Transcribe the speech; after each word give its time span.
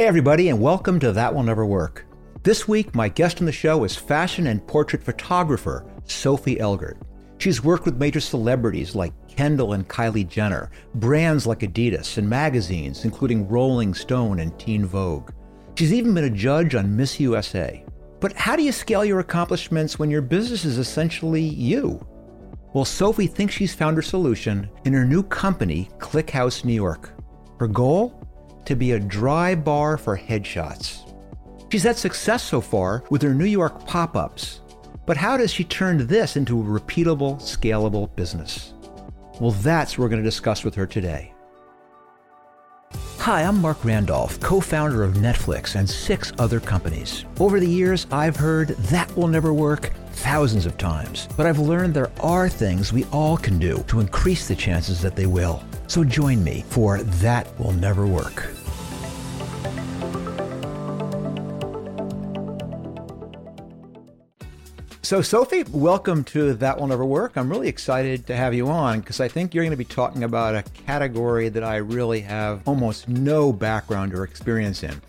Hey, 0.00 0.06
everybody, 0.06 0.48
and 0.48 0.58
welcome 0.58 0.98
to 1.00 1.12
That 1.12 1.34
Will 1.34 1.42
Never 1.42 1.66
Work. 1.66 2.06
This 2.42 2.66
week, 2.66 2.94
my 2.94 3.10
guest 3.10 3.40
on 3.40 3.44
the 3.44 3.52
show 3.52 3.84
is 3.84 3.94
fashion 3.94 4.46
and 4.46 4.66
portrait 4.66 5.02
photographer 5.02 5.84
Sophie 6.04 6.56
Elgort. 6.56 6.96
She's 7.36 7.62
worked 7.62 7.84
with 7.84 7.98
major 7.98 8.18
celebrities 8.18 8.94
like 8.94 9.12
Kendall 9.28 9.74
and 9.74 9.86
Kylie 9.86 10.26
Jenner, 10.26 10.70
brands 10.94 11.46
like 11.46 11.58
Adidas, 11.58 12.16
and 12.16 12.26
magazines 12.26 13.04
including 13.04 13.46
Rolling 13.46 13.92
Stone 13.92 14.40
and 14.40 14.58
Teen 14.58 14.86
Vogue. 14.86 15.32
She's 15.76 15.92
even 15.92 16.14
been 16.14 16.24
a 16.24 16.30
judge 16.30 16.74
on 16.74 16.96
Miss 16.96 17.20
USA. 17.20 17.84
But 18.20 18.32
how 18.32 18.56
do 18.56 18.62
you 18.62 18.72
scale 18.72 19.04
your 19.04 19.20
accomplishments 19.20 19.98
when 19.98 20.10
your 20.10 20.22
business 20.22 20.64
is 20.64 20.78
essentially 20.78 21.42
you? 21.42 22.02
Well, 22.72 22.86
Sophie 22.86 23.26
thinks 23.26 23.52
she's 23.52 23.74
found 23.74 23.96
her 23.96 24.02
solution 24.02 24.70
in 24.86 24.94
her 24.94 25.04
new 25.04 25.24
company, 25.24 25.90
ClickHouse 25.98 26.64
New 26.64 26.72
York. 26.72 27.12
Her 27.58 27.68
goal? 27.68 28.19
To 28.66 28.76
be 28.76 28.92
a 28.92 29.00
dry 29.00 29.54
bar 29.54 29.96
for 29.96 30.16
headshots. 30.16 31.06
She's 31.70 31.82
had 31.82 31.96
success 31.96 32.42
so 32.42 32.60
far 32.60 33.04
with 33.10 33.22
her 33.22 33.34
New 33.34 33.44
York 33.44 33.86
pop 33.86 34.16
ups. 34.16 34.60
But 35.06 35.16
how 35.16 35.36
does 35.36 35.52
she 35.52 35.64
turn 35.64 36.06
this 36.06 36.36
into 36.36 36.60
a 36.60 36.64
repeatable, 36.64 37.40
scalable 37.40 38.14
business? 38.14 38.74
Well, 39.40 39.52
that's 39.52 39.96
what 39.96 40.04
we're 40.04 40.10
going 40.10 40.22
to 40.22 40.28
discuss 40.28 40.62
with 40.64 40.74
her 40.74 40.86
today. 40.86 41.32
Hi, 43.18 43.42
I'm 43.42 43.60
Marc 43.60 43.84
Randolph, 43.84 44.40
co 44.40 44.60
founder 44.60 45.02
of 45.02 45.14
Netflix 45.14 45.74
and 45.74 45.88
six 45.88 46.32
other 46.38 46.58
companies. 46.58 47.24
Over 47.38 47.60
the 47.60 47.68
years, 47.68 48.06
I've 48.10 48.36
heard 48.36 48.68
that 48.68 49.14
will 49.16 49.28
never 49.28 49.52
work 49.52 49.92
thousands 50.20 50.66
of 50.66 50.76
times, 50.76 51.28
but 51.36 51.46
I've 51.46 51.58
learned 51.58 51.94
there 51.94 52.12
are 52.20 52.48
things 52.48 52.92
we 52.92 53.04
all 53.06 53.36
can 53.36 53.58
do 53.58 53.82
to 53.88 54.00
increase 54.00 54.46
the 54.46 54.54
chances 54.54 55.00
that 55.00 55.16
they 55.16 55.26
will. 55.26 55.62
So 55.86 56.04
join 56.04 56.44
me 56.44 56.62
for 56.68 57.02
That 57.02 57.58
Will 57.58 57.72
Never 57.72 58.06
Work. 58.06 58.48
So, 65.02 65.22
Sophie, 65.22 65.64
welcome 65.72 66.22
to 66.24 66.52
That 66.54 66.78
Will 66.78 66.86
Never 66.86 67.04
Work. 67.04 67.36
I'm 67.36 67.48
really 67.48 67.66
excited 67.66 68.26
to 68.28 68.36
have 68.36 68.54
you 68.54 68.68
on 68.68 69.00
because 69.00 69.20
I 69.20 69.26
think 69.26 69.54
you're 69.54 69.64
going 69.64 69.72
to 69.72 69.76
be 69.76 69.84
talking 69.84 70.22
about 70.22 70.54
a 70.54 70.62
category 70.86 71.48
that 71.48 71.64
I 71.64 71.78
really 71.78 72.20
have 72.20 72.62
almost 72.68 73.08
no 73.08 73.52
background 73.52 74.14
or 74.14 74.22
experience 74.22 74.84
in. 74.84 75.00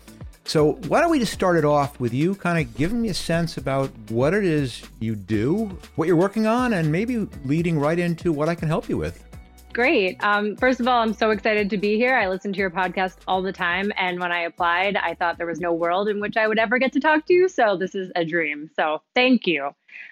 So, 0.44 0.72
why 0.88 1.00
don't 1.00 1.10
we 1.10 1.20
just 1.20 1.32
start 1.32 1.56
it 1.56 1.64
off 1.64 2.00
with 2.00 2.12
you 2.12 2.34
kind 2.34 2.58
of 2.58 2.74
giving 2.76 3.00
me 3.00 3.08
a 3.08 3.14
sense 3.14 3.56
about 3.56 3.90
what 4.10 4.34
it 4.34 4.44
is 4.44 4.82
you 4.98 5.14
do, 5.14 5.78
what 5.94 6.08
you're 6.08 6.16
working 6.16 6.46
on, 6.46 6.72
and 6.72 6.90
maybe 6.90 7.28
leading 7.44 7.78
right 7.78 7.98
into 7.98 8.32
what 8.32 8.48
I 8.48 8.54
can 8.54 8.68
help 8.68 8.88
you 8.88 8.96
with. 8.96 9.24
Great. 9.72 10.22
Um, 10.22 10.54
first 10.56 10.80
of 10.80 10.88
all, 10.88 11.00
I'm 11.00 11.14
so 11.14 11.30
excited 11.30 11.70
to 11.70 11.78
be 11.78 11.96
here. 11.96 12.14
I 12.14 12.28
listen 12.28 12.52
to 12.52 12.58
your 12.58 12.70
podcast 12.70 13.16
all 13.26 13.40
the 13.40 13.52
time. 13.52 13.90
And 13.96 14.20
when 14.20 14.30
I 14.30 14.42
applied, 14.42 14.96
I 14.96 15.14
thought 15.14 15.38
there 15.38 15.46
was 15.46 15.60
no 15.60 15.72
world 15.72 16.08
in 16.08 16.20
which 16.20 16.36
I 16.36 16.46
would 16.46 16.58
ever 16.58 16.78
get 16.78 16.92
to 16.92 17.00
talk 17.00 17.24
to 17.26 17.32
you. 17.32 17.48
So 17.48 17.76
this 17.78 17.94
is 17.94 18.12
a 18.14 18.24
dream. 18.24 18.68
So 18.76 19.00
thank 19.14 19.46
you. 19.46 19.70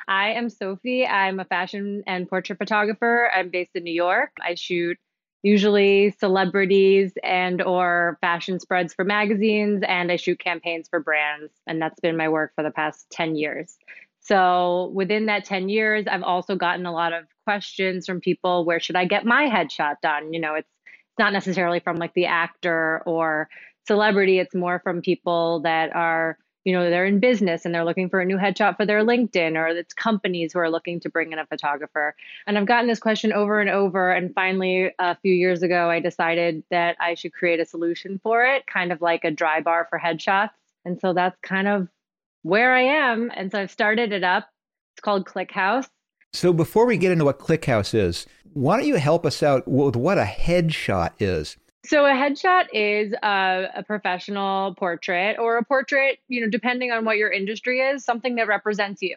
I 0.09 0.31
am 0.31 0.49
Sophie. 0.49 1.07
I'm 1.07 1.41
a 1.41 1.45
fashion 1.45 2.03
and 2.07 2.29
portrait 2.29 2.59
photographer. 2.59 3.31
I'm 3.35 3.51
based 3.51 3.73
in 3.75 3.85
New 3.85 3.93
York. 3.93 4.31
I 4.41 4.55
shoot 4.55 4.97
usually 5.43 6.15
celebrities 6.19 7.13
and 7.23 7.63
or 7.63 8.19
fashion 8.21 8.61
spreads 8.61 8.93
for 8.93 9.05
magazines 9.05 9.83
and 9.87 10.13
I 10.13 10.17
shoot 10.17 10.39
campaigns 10.39 10.89
for 10.89 11.01
brands 11.01 11.53
and 11.67 11.81
that's 11.81 12.01
been 12.01 12.17
my 12.17 12.29
work 12.29 12.53
for 12.55 12.63
the 12.63 12.71
past 12.71 13.07
10 13.11 13.37
years. 13.37 13.79
So 14.21 14.91
within 14.95 15.27
that 15.27 15.47
10 15.47 15.69
years, 15.69 16.07
I've 16.07 16.23
also 16.23 16.55
gotten 16.55 16.85
a 16.85 16.93
lot 16.93 17.13
of 17.13 17.25
questions 17.45 18.07
from 18.07 18.21
people 18.21 18.65
where 18.65 18.81
should 18.81 18.97
I 18.97 19.07
get 19.07 19.25
my 19.25 19.49
headshot 19.49 19.97
done? 20.03 20.33
You 20.33 20.41
know, 20.41 20.55
it's 20.55 20.69
it's 21.11 21.19
not 21.19 21.33
necessarily 21.33 21.81
from 21.81 21.97
like 21.97 22.15
the 22.15 22.27
actor 22.27 23.03
or 23.05 23.49
celebrity, 23.87 24.39
it's 24.39 24.55
more 24.55 24.79
from 24.79 25.01
people 25.01 25.61
that 25.61 25.95
are, 25.95 26.39
you 26.65 26.73
know, 26.73 26.91
they're 26.91 27.07
in 27.07 27.21
business 27.21 27.65
and 27.65 27.75
they're 27.75 27.85
looking 27.85 28.11
for 28.11 28.21
a 28.21 28.25
new 28.25 28.37
headshot 28.37 28.77
for 28.77 28.85
their 28.85 29.03
LinkedIn 29.03 29.57
or 29.57 29.69
it's 29.69 29.95
companies 29.95 30.53
who 30.53 30.59
are 30.59 30.71
looking 30.71 31.01
to 31.01 31.09
bring 31.09 31.33
in 31.33 31.39
a 31.39 31.47
photographer. 31.47 32.15
And 32.47 32.59
I've 32.59 32.67
gotten 32.67 32.87
this 32.87 33.01
question 33.01 33.33
over 33.33 33.61
and 33.61 33.71
over 33.71 34.13
and 34.13 34.35
finally 34.35 34.93
a 34.99 35.17
few 35.17 35.33
years 35.33 35.63
ago 35.63 35.89
I 35.89 36.01
decided 36.01 36.63
that 36.71 36.97
I 37.01 37.15
should 37.15 37.33
create 37.33 37.61
a 37.61 37.65
solution 37.65 38.21
for 38.23 38.45
it, 38.45 38.67
kind 38.67 38.93
of 38.93 39.01
like 39.01 39.25
a 39.25 39.31
dry 39.31 39.61
bar 39.61 39.87
for 39.89 39.99
headshots. 39.99 40.51
And 40.85 41.01
so 41.01 41.13
that's 41.13 41.39
kind 41.43 41.69
of 41.69 41.89
where 42.43 42.75
I 42.75 42.83
am. 42.83 43.31
And 43.35 43.51
so 43.51 43.61
I've 43.61 43.71
started 43.71 44.13
it 44.13 44.25
up. 44.25 44.49
It's 44.95 45.03
called 45.03 45.27
ClickHouse. 45.27 45.89
So 46.33 46.53
before 46.53 46.87
we 46.87 46.97
get 46.97 47.11
into 47.11 47.25
what 47.25 47.39
ClickHouse 47.39 47.95
is, 47.95 48.27
why 48.53 48.77
don't 48.77 48.87
you 48.87 48.97
help 48.97 49.27
us 49.27 49.43
out 49.43 49.67
with 49.67 49.97
what 49.97 50.19
a 50.19 50.25
headshot 50.25 51.11
is? 51.19 51.57
So 51.85 52.05
a 52.05 52.11
headshot 52.11 52.67
is 52.73 53.15
a, 53.23 53.69
a, 53.77 53.83
professional 53.83 54.75
portrait 54.75 55.39
or 55.39 55.57
a 55.57 55.65
portrait, 55.65 56.19
you 56.29 56.43
know, 56.43 56.51
depending 56.51 56.93
on 56.93 57.07
what 57.07 57.17
your 57.17 57.31
industry 57.31 57.81
is, 57.81 58.05
something 58.05 58.35
that 58.35 58.49
represents 58.49 59.01
you. 59.01 59.17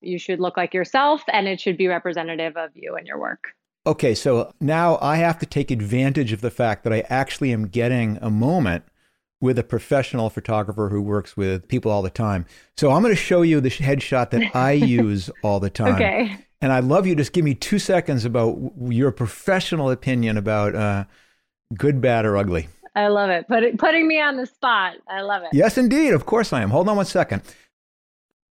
You 0.00 0.18
should 0.18 0.40
look 0.40 0.56
like 0.56 0.74
yourself 0.74 1.22
and 1.32 1.46
it 1.46 1.60
should 1.60 1.76
be 1.76 1.86
representative 1.86 2.56
of 2.56 2.70
you 2.74 2.96
and 2.96 3.06
your 3.06 3.18
work. 3.18 3.54
Okay, 3.86 4.14
so 4.14 4.52
now 4.60 4.98
I 5.00 5.16
have 5.16 5.38
to 5.38 5.46
take 5.46 5.70
advantage 5.70 6.32
of 6.32 6.40
the 6.40 6.50
fact 6.50 6.84
that 6.84 6.92
I 6.92 7.00
actually 7.08 7.52
am 7.52 7.68
getting 7.68 8.18
a 8.20 8.28
moment 8.28 8.84
with 9.40 9.58
a 9.58 9.64
professional 9.64 10.28
photographer 10.28 10.90
who 10.90 11.00
works 11.00 11.36
with 11.36 11.66
people 11.68 11.90
all 11.90 12.02
the 12.02 12.10
time. 12.10 12.44
So 12.76 12.90
I'm 12.90 13.02
going 13.02 13.14
to 13.14 13.20
show 13.20 13.42
you 13.42 13.60
the 13.60 13.70
headshot 13.70 14.30
that 14.30 14.54
I 14.54 14.72
use 14.72 15.30
all 15.42 15.60
the 15.60 15.70
time. 15.70 15.94
Okay. 15.94 16.36
And 16.60 16.72
I'd 16.72 16.84
love 16.84 17.06
you 17.06 17.14
to 17.14 17.20
just 17.20 17.32
give 17.32 17.44
me 17.44 17.54
two 17.54 17.78
seconds 17.78 18.26
about 18.26 18.58
your 18.88 19.10
professional 19.12 19.90
opinion 19.90 20.36
about 20.36 20.74
uh, 20.74 21.04
good, 21.76 22.00
bad, 22.00 22.24
or 22.24 22.36
ugly. 22.36 22.68
I 22.94 23.08
love 23.08 23.30
it. 23.30 23.46
Put, 23.46 23.78
putting 23.78 24.08
me 24.08 24.20
on 24.20 24.36
the 24.36 24.46
spot. 24.46 24.96
I 25.08 25.22
love 25.22 25.42
it. 25.42 25.50
Yes, 25.52 25.78
indeed. 25.78 26.12
Of 26.12 26.26
course 26.26 26.52
I 26.52 26.62
am. 26.62 26.70
Hold 26.70 26.88
on 26.88 26.96
one 26.96 27.06
second. 27.06 27.42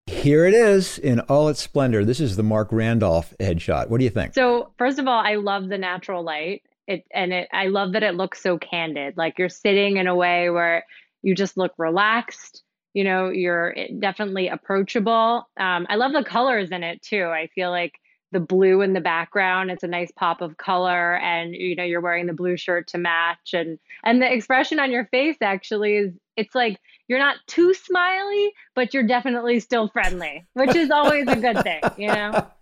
Here 0.05 0.45
it 0.45 0.53
is 0.53 0.97
in 0.99 1.19
all 1.21 1.49
its 1.49 1.61
splendor. 1.61 2.05
This 2.05 2.19
is 2.19 2.35
the 2.35 2.43
Marc 2.43 2.71
Randolph 2.71 3.33
headshot. 3.39 3.89
What 3.89 3.97
do 3.97 4.03
you 4.03 4.09
think? 4.09 4.33
So, 4.35 4.71
first 4.77 4.99
of 4.99 5.07
all, 5.07 5.19
I 5.19 5.35
love 5.35 5.67
the 5.67 5.77
natural 5.77 6.23
light 6.23 6.61
it 6.87 7.05
and 7.11 7.33
it 7.33 7.47
i 7.51 7.67
love 7.67 7.91
that 7.93 8.03
it 8.03 8.15
looks 8.15 8.41
so 8.41 8.57
candid 8.57 9.15
like 9.17 9.37
you're 9.37 9.49
sitting 9.49 9.97
in 9.97 10.07
a 10.07 10.15
way 10.15 10.49
where 10.49 10.85
you 11.21 11.35
just 11.35 11.57
look 11.57 11.73
relaxed 11.77 12.63
you 12.93 13.03
know 13.03 13.29
you're 13.29 13.75
definitely 13.99 14.47
approachable 14.47 15.47
um, 15.59 15.85
i 15.89 15.95
love 15.95 16.13
the 16.13 16.23
colors 16.23 16.71
in 16.71 16.83
it 16.83 17.01
too 17.01 17.25
i 17.25 17.47
feel 17.53 17.69
like 17.69 17.99
the 18.37 18.45
blue 18.45 18.81
in 18.81 18.93
the 18.93 19.01
background 19.01 19.71
it's 19.71 19.81
a 19.81 19.87
nice 19.87 20.11
pop 20.11 20.41
of 20.41 20.57
color 20.57 21.15
and 21.15 21.55
you 21.55 21.75
know 21.75 21.83
you're 21.83 22.01
wearing 22.01 22.27
the 22.27 22.33
blue 22.33 22.55
shirt 22.55 22.87
to 22.87 22.99
match 22.99 23.51
and 23.53 23.79
and 24.03 24.21
the 24.21 24.31
expression 24.31 24.79
on 24.79 24.91
your 24.91 25.05
face 25.05 25.37
actually 25.41 25.95
is 25.95 26.13
it's 26.35 26.53
like 26.53 26.79
you're 27.07 27.17
not 27.17 27.37
too 27.47 27.73
smiley 27.73 28.53
but 28.75 28.93
you're 28.93 29.07
definitely 29.07 29.59
still 29.59 29.87
friendly 29.87 30.45
which 30.53 30.75
is 30.75 30.91
always 30.91 31.27
a 31.27 31.35
good 31.35 31.63
thing 31.63 31.81
you 31.97 32.09
know 32.09 32.47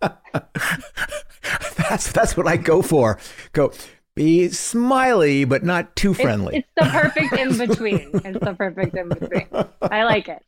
that's 1.76 2.10
that's 2.10 2.38
what 2.38 2.48
i 2.48 2.56
go 2.56 2.80
for 2.80 3.18
go 3.52 3.70
be 4.14 4.48
smiley 4.48 5.44
but 5.44 5.62
not 5.62 5.94
too 5.94 6.14
friendly. 6.14 6.56
It's, 6.56 6.68
it's 6.74 6.86
the 6.86 6.98
perfect 6.98 7.34
in 7.34 7.58
between. 7.58 8.10
it's 8.24 8.40
the 8.42 8.54
perfect 8.54 8.96
in 8.96 9.10
between. 9.10 9.46
I 9.82 10.04
like 10.04 10.28
it. 10.28 10.42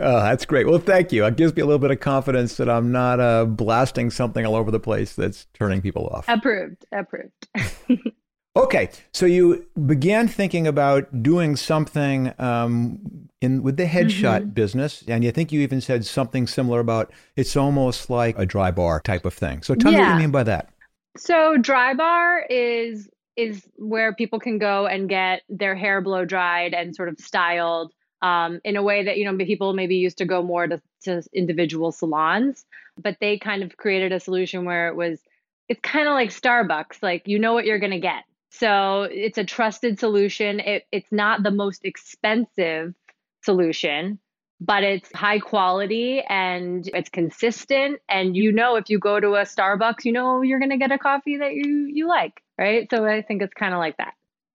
Oh, 0.00 0.20
that's 0.20 0.44
great. 0.44 0.66
Well, 0.66 0.78
thank 0.78 1.12
you. 1.12 1.24
It 1.24 1.36
gives 1.36 1.54
me 1.54 1.62
a 1.62 1.66
little 1.66 1.78
bit 1.78 1.90
of 1.90 2.00
confidence 2.00 2.56
that 2.56 2.68
I'm 2.68 2.92
not 2.92 3.20
uh, 3.20 3.44
blasting 3.44 4.10
something 4.10 4.44
all 4.46 4.54
over 4.54 4.70
the 4.70 4.80
place 4.80 5.14
that's 5.14 5.46
turning 5.54 5.82
people 5.82 6.06
off. 6.08 6.26
Approved. 6.28 6.84
Approved. 6.92 7.48
okay, 8.56 8.90
so 9.12 9.26
you 9.26 9.66
began 9.86 10.28
thinking 10.28 10.66
about 10.66 11.22
doing 11.22 11.56
something 11.56 12.32
um, 12.38 13.28
in 13.40 13.62
with 13.62 13.76
the 13.76 13.86
headshot 13.86 14.40
mm-hmm. 14.40 14.50
business, 14.50 15.04
and 15.08 15.24
you 15.24 15.32
think 15.32 15.52
you 15.52 15.60
even 15.60 15.80
said 15.80 16.04
something 16.04 16.46
similar 16.46 16.80
about 16.80 17.12
it's 17.36 17.56
almost 17.56 18.10
like 18.10 18.38
a 18.38 18.46
dry 18.46 18.70
bar 18.70 19.00
type 19.00 19.24
of 19.24 19.34
thing. 19.34 19.62
So 19.62 19.74
tell 19.74 19.92
yeah. 19.92 19.98
me 19.98 20.04
what 20.04 20.12
you 20.12 20.18
mean 20.20 20.30
by 20.30 20.44
that. 20.44 20.70
So 21.16 21.56
dry 21.56 21.94
bar 21.94 22.44
is 22.48 23.08
is 23.36 23.64
where 23.76 24.12
people 24.14 24.40
can 24.40 24.58
go 24.58 24.86
and 24.86 25.08
get 25.08 25.42
their 25.48 25.76
hair 25.76 26.00
blow 26.00 26.24
dried 26.24 26.74
and 26.74 26.94
sort 26.94 27.08
of 27.08 27.16
styled 27.20 27.92
um, 28.22 28.60
in 28.64 28.76
a 28.76 28.82
way 28.82 29.04
that 29.04 29.16
you 29.16 29.24
know 29.24 29.36
people 29.44 29.72
maybe 29.72 29.96
used 29.96 30.18
to 30.18 30.24
go 30.24 30.42
more 30.42 30.66
to, 30.66 30.80
to 31.04 31.22
individual 31.32 31.92
salons, 31.92 32.64
but 33.00 33.16
they 33.20 33.38
kind 33.38 33.62
of 33.62 33.76
created 33.76 34.12
a 34.12 34.20
solution 34.20 34.64
where 34.64 34.88
it 34.88 34.96
was 34.96 35.20
it's 35.68 35.80
kind 35.80 36.08
of 36.08 36.14
like 36.14 36.30
Starbucks, 36.30 37.02
like 37.02 37.28
you 37.28 37.38
know 37.38 37.52
what 37.52 37.64
you're 37.64 37.78
gonna 37.78 38.00
get. 38.00 38.24
So 38.50 39.02
it's 39.02 39.38
a 39.38 39.44
trusted 39.44 39.98
solution. 40.00 40.60
It, 40.60 40.86
it's 40.90 41.12
not 41.12 41.42
the 41.42 41.50
most 41.50 41.84
expensive 41.84 42.94
solution, 43.42 44.18
but 44.60 44.82
it's 44.82 45.12
high 45.12 45.38
quality 45.38 46.22
and 46.28 46.88
it's 46.92 47.08
consistent 47.08 48.00
and 48.08 48.36
you 48.36 48.50
know 48.50 48.76
if 48.76 48.90
you 48.90 48.98
go 48.98 49.20
to 49.20 49.34
a 49.34 49.42
Starbucks 49.42 50.04
you 50.04 50.12
know 50.12 50.42
you're 50.42 50.58
going 50.58 50.70
to 50.70 50.76
get 50.76 50.90
a 50.90 50.98
coffee 50.98 51.36
that 51.38 51.54
you 51.54 51.88
you 51.92 52.08
like 52.08 52.42
right 52.58 52.88
so 52.90 53.04
I 53.04 53.22
think 53.22 53.42
it's 53.42 53.54
kind 53.54 53.72
of 53.72 53.78
like 53.78 53.96
that 53.98 54.14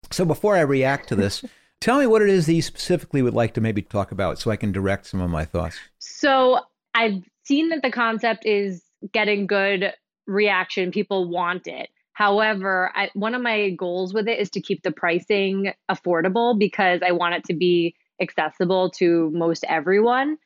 so 0.10 0.26
before 0.26 0.56
I 0.56 0.62
react 0.62 1.10
to 1.10 1.16
this 1.16 1.44
tell 1.82 2.00
me 2.00 2.08
what 2.08 2.22
it 2.22 2.30
is 2.30 2.46
that 2.46 2.54
you 2.54 2.62
specifically 2.62 3.22
would 3.22 3.34
like 3.34 3.54
to 3.56 3.62
maybe 3.62 3.82
talk 3.82 4.12
about 4.14 4.40
so 4.40 4.50
I 4.50 4.56
can 4.56 4.72
direct 4.72 5.08
some 5.08 5.20
of 5.20 5.30
my 5.30 5.44
thoughts. 5.44 5.78
So 6.00 6.60
I've 6.96 7.24
seen 7.44 7.70
that 7.70 7.82
the 7.82 7.92
concept 7.92 8.46
is 8.46 8.84
getting 9.12 9.48
good 9.48 9.94
reaction 10.28 10.92
people 10.92 11.28
want 11.28 11.68
it. 11.68 11.90
However, 12.14 12.92
I, 12.94 13.10
one 13.16 13.34
of 13.34 13.42
my 13.42 13.72
goals 13.72 14.14
with 14.14 14.28
it 14.28 14.40
is 14.40 14.50
to 14.52 14.62
keep 14.62 14.84
the 14.84 14.92
pricing 14.92 15.74
affordable 15.90 16.58
because 16.58 17.02
I 17.06 17.12
want 17.12 17.36
it 17.36 17.44
to 17.46 17.54
be 17.54 17.96
accessible 18.22 18.92
to 18.92 19.32
most 19.32 19.66
everyone. 19.68 20.38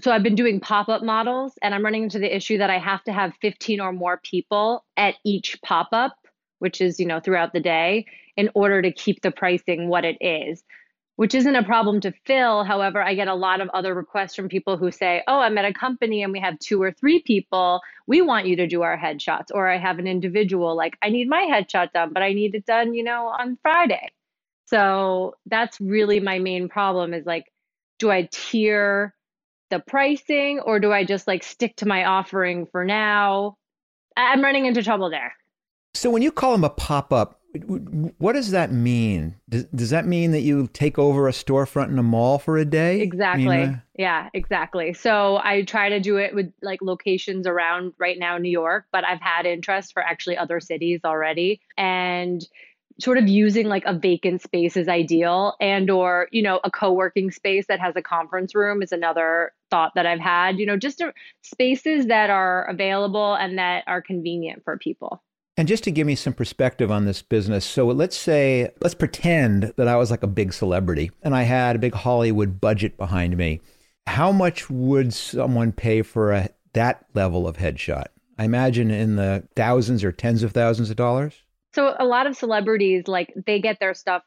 So 0.00 0.10
I've 0.10 0.22
been 0.22 0.34
doing 0.34 0.60
pop 0.60 0.88
up 0.88 1.02
models 1.02 1.54
and 1.62 1.74
I'm 1.74 1.84
running 1.84 2.02
into 2.02 2.18
the 2.18 2.34
issue 2.34 2.58
that 2.58 2.70
I 2.70 2.78
have 2.78 3.02
to 3.04 3.12
have 3.12 3.32
15 3.40 3.80
or 3.80 3.92
more 3.92 4.20
people 4.22 4.84
at 4.96 5.14
each 5.24 5.58
pop 5.62 5.88
up, 5.92 6.16
which 6.58 6.80
is, 6.80 7.00
you 7.00 7.06
know, 7.06 7.20
throughout 7.20 7.52
the 7.54 7.60
day 7.60 8.04
in 8.36 8.50
order 8.54 8.82
to 8.82 8.92
keep 8.92 9.22
the 9.22 9.30
pricing 9.30 9.88
what 9.88 10.04
it 10.04 10.16
is 10.20 10.64
which 11.22 11.36
isn't 11.36 11.54
a 11.54 11.62
problem 11.62 12.00
to 12.00 12.12
fill. 12.26 12.64
However, 12.64 13.00
I 13.00 13.14
get 13.14 13.28
a 13.28 13.34
lot 13.36 13.60
of 13.60 13.68
other 13.68 13.94
requests 13.94 14.34
from 14.34 14.48
people 14.48 14.76
who 14.76 14.90
say, 14.90 15.22
Oh, 15.28 15.38
I'm 15.38 15.56
at 15.56 15.64
a 15.64 15.72
company 15.72 16.24
and 16.24 16.32
we 16.32 16.40
have 16.40 16.58
two 16.58 16.82
or 16.82 16.90
three 16.90 17.22
people. 17.22 17.80
We 18.08 18.20
want 18.22 18.48
you 18.48 18.56
to 18.56 18.66
do 18.66 18.82
our 18.82 18.98
headshots. 18.98 19.52
Or 19.54 19.70
I 19.70 19.78
have 19.78 20.00
an 20.00 20.08
individual, 20.08 20.76
like, 20.76 20.98
I 21.00 21.10
need 21.10 21.28
my 21.28 21.46
headshot 21.48 21.92
done, 21.92 22.10
but 22.12 22.24
I 22.24 22.32
need 22.32 22.56
it 22.56 22.66
done, 22.66 22.92
you 22.92 23.04
know, 23.04 23.28
on 23.28 23.56
Friday. 23.62 24.10
So 24.64 25.36
that's 25.46 25.80
really 25.80 26.18
my 26.18 26.40
main 26.40 26.68
problem 26.68 27.14
is 27.14 27.24
like, 27.24 27.44
do 28.00 28.10
I 28.10 28.28
tier 28.32 29.14
the 29.70 29.78
pricing 29.78 30.58
or 30.58 30.80
do 30.80 30.90
I 30.90 31.04
just 31.04 31.28
like 31.28 31.44
stick 31.44 31.76
to 31.76 31.86
my 31.86 32.04
offering 32.04 32.66
for 32.66 32.84
now? 32.84 33.58
I'm 34.16 34.42
running 34.42 34.66
into 34.66 34.82
trouble 34.82 35.08
there. 35.08 35.34
So 35.94 36.10
when 36.10 36.22
you 36.22 36.32
call 36.32 36.50
them 36.50 36.64
a 36.64 36.70
pop 36.70 37.12
up, 37.12 37.38
what 38.18 38.32
does 38.32 38.50
that 38.52 38.72
mean? 38.72 39.36
Does, 39.48 39.64
does 39.64 39.90
that 39.90 40.06
mean 40.06 40.32
that 40.32 40.40
you 40.40 40.68
take 40.72 40.98
over 40.98 41.28
a 41.28 41.32
storefront 41.32 41.88
in 41.88 41.98
a 41.98 42.02
mall 42.02 42.38
for 42.38 42.56
a 42.56 42.64
day? 42.64 43.00
Exactly. 43.00 43.46
I 43.46 43.66
mean, 43.66 43.74
uh... 43.74 43.78
Yeah, 43.98 44.30
exactly. 44.32 44.94
So 44.94 45.38
I 45.42 45.62
try 45.62 45.90
to 45.90 46.00
do 46.00 46.16
it 46.16 46.34
with 46.34 46.52
like 46.62 46.80
locations 46.80 47.46
around 47.46 47.92
right 47.98 48.18
now 48.18 48.38
New 48.38 48.50
York, 48.50 48.86
but 48.90 49.04
I've 49.04 49.20
had 49.20 49.44
interest 49.44 49.92
for 49.92 50.02
actually 50.02 50.38
other 50.38 50.60
cities 50.60 51.00
already. 51.04 51.60
And 51.76 52.46
sort 52.98 53.18
of 53.18 53.28
using 53.28 53.68
like 53.68 53.84
a 53.86 53.94
vacant 53.94 54.42
space 54.42 54.76
is 54.76 54.88
ideal 54.88 55.56
and 55.60 55.90
or 55.90 56.28
you 56.30 56.42
know 56.42 56.60
a 56.62 56.70
co-working 56.70 57.30
space 57.30 57.66
that 57.66 57.80
has 57.80 57.96
a 57.96 58.02
conference 58.02 58.54
room 58.54 58.82
is 58.82 58.92
another 58.92 59.52
thought 59.70 59.92
that 59.94 60.04
i've 60.04 60.20
had 60.20 60.58
you 60.58 60.66
know 60.66 60.76
just 60.76 61.02
spaces 61.40 62.06
that 62.06 62.28
are 62.28 62.64
available 62.64 63.34
and 63.34 63.58
that 63.58 63.82
are 63.86 64.02
convenient 64.02 64.62
for 64.62 64.76
people 64.76 65.22
and 65.62 65.68
just 65.68 65.84
to 65.84 65.92
give 65.92 66.08
me 66.08 66.16
some 66.16 66.32
perspective 66.32 66.90
on 66.90 67.04
this 67.04 67.22
business, 67.22 67.64
so 67.64 67.86
let's 67.86 68.16
say, 68.16 68.72
let's 68.80 68.96
pretend 68.96 69.72
that 69.76 69.86
I 69.86 69.94
was 69.94 70.10
like 70.10 70.24
a 70.24 70.26
big 70.26 70.52
celebrity 70.52 71.12
and 71.22 71.36
I 71.36 71.42
had 71.42 71.76
a 71.76 71.78
big 71.78 71.94
Hollywood 71.94 72.60
budget 72.60 72.96
behind 72.96 73.36
me. 73.36 73.60
How 74.08 74.32
much 74.32 74.68
would 74.68 75.14
someone 75.14 75.70
pay 75.70 76.02
for 76.02 76.32
a, 76.32 76.48
that 76.72 77.04
level 77.14 77.46
of 77.46 77.58
headshot? 77.58 78.06
I 78.36 78.44
imagine 78.44 78.90
in 78.90 79.14
the 79.14 79.46
thousands 79.54 80.02
or 80.02 80.10
tens 80.10 80.42
of 80.42 80.50
thousands 80.50 80.90
of 80.90 80.96
dollars. 80.96 81.44
So 81.76 81.94
a 81.96 82.06
lot 82.06 82.26
of 82.26 82.36
celebrities, 82.36 83.06
like 83.06 83.32
they 83.46 83.60
get 83.60 83.78
their 83.78 83.94
stuff 83.94 84.24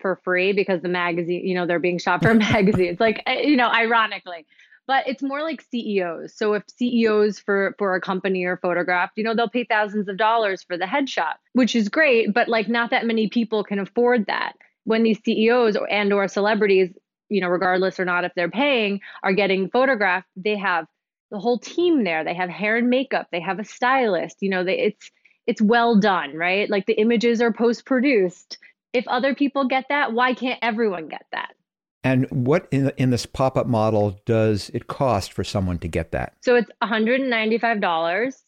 for 0.00 0.18
free 0.24 0.54
because 0.54 0.80
the 0.80 0.88
magazine, 0.88 1.46
you 1.46 1.54
know, 1.54 1.66
they're 1.66 1.78
being 1.78 1.98
shot 1.98 2.22
for 2.22 2.32
magazines. 2.54 2.98
Like, 2.98 3.22
eh, 3.26 3.42
you 3.42 3.58
know, 3.58 3.68
ironically, 3.68 4.46
but 4.88 5.06
it's 5.06 5.22
more 5.22 5.42
like 5.42 5.62
CEOs. 5.70 6.34
So 6.34 6.54
if 6.54 6.64
CEOs 6.76 7.38
for 7.38 7.74
for 7.78 7.94
a 7.94 8.00
company 8.00 8.44
are 8.44 8.56
photographed, 8.56 9.12
you 9.16 9.22
know, 9.22 9.34
they'll 9.34 9.48
pay 9.48 9.64
thousands 9.64 10.08
of 10.08 10.16
dollars 10.16 10.62
for 10.62 10.78
the 10.78 10.86
headshot, 10.86 11.34
which 11.52 11.76
is 11.76 11.90
great, 11.90 12.32
but 12.32 12.48
like 12.48 12.68
not 12.68 12.90
that 12.90 13.06
many 13.06 13.28
people 13.28 13.62
can 13.62 13.78
afford 13.78 14.26
that. 14.26 14.54
When 14.84 15.02
these 15.02 15.20
CEOs 15.22 15.76
and 15.90 16.12
or 16.14 16.26
celebrities, 16.26 16.90
you 17.28 17.42
know, 17.42 17.48
regardless 17.48 18.00
or 18.00 18.06
not 18.06 18.24
if 18.24 18.32
they're 18.34 18.50
paying, 18.50 19.00
are 19.22 19.34
getting 19.34 19.68
photographed, 19.68 20.28
they 20.34 20.56
have 20.56 20.86
the 21.30 21.38
whole 21.38 21.58
team 21.58 22.02
there. 22.02 22.24
They 22.24 22.34
have 22.34 22.48
hair 22.48 22.78
and 22.78 22.88
makeup, 22.88 23.28
they 23.30 23.40
have 23.40 23.58
a 23.58 23.64
stylist, 23.64 24.38
you 24.40 24.48
know, 24.48 24.64
they 24.64 24.78
it's 24.78 25.10
it's 25.46 25.60
well 25.60 26.00
done, 26.00 26.34
right? 26.34 26.68
Like 26.68 26.86
the 26.86 26.98
images 26.98 27.42
are 27.42 27.52
post 27.52 27.84
produced. 27.84 28.56
If 28.94 29.06
other 29.06 29.34
people 29.34 29.68
get 29.68 29.84
that, 29.90 30.14
why 30.14 30.32
can't 30.32 30.58
everyone 30.62 31.08
get 31.08 31.26
that? 31.32 31.52
And 32.08 32.26
what 32.30 32.66
in, 32.70 32.90
in 32.96 33.10
this 33.10 33.26
pop 33.26 33.58
up 33.58 33.66
model 33.66 34.18
does 34.24 34.70
it 34.72 34.86
cost 34.86 35.30
for 35.30 35.44
someone 35.44 35.78
to 35.80 35.88
get 35.88 36.12
that? 36.12 36.32
So 36.40 36.54
it's 36.54 36.70
$195 36.82 38.42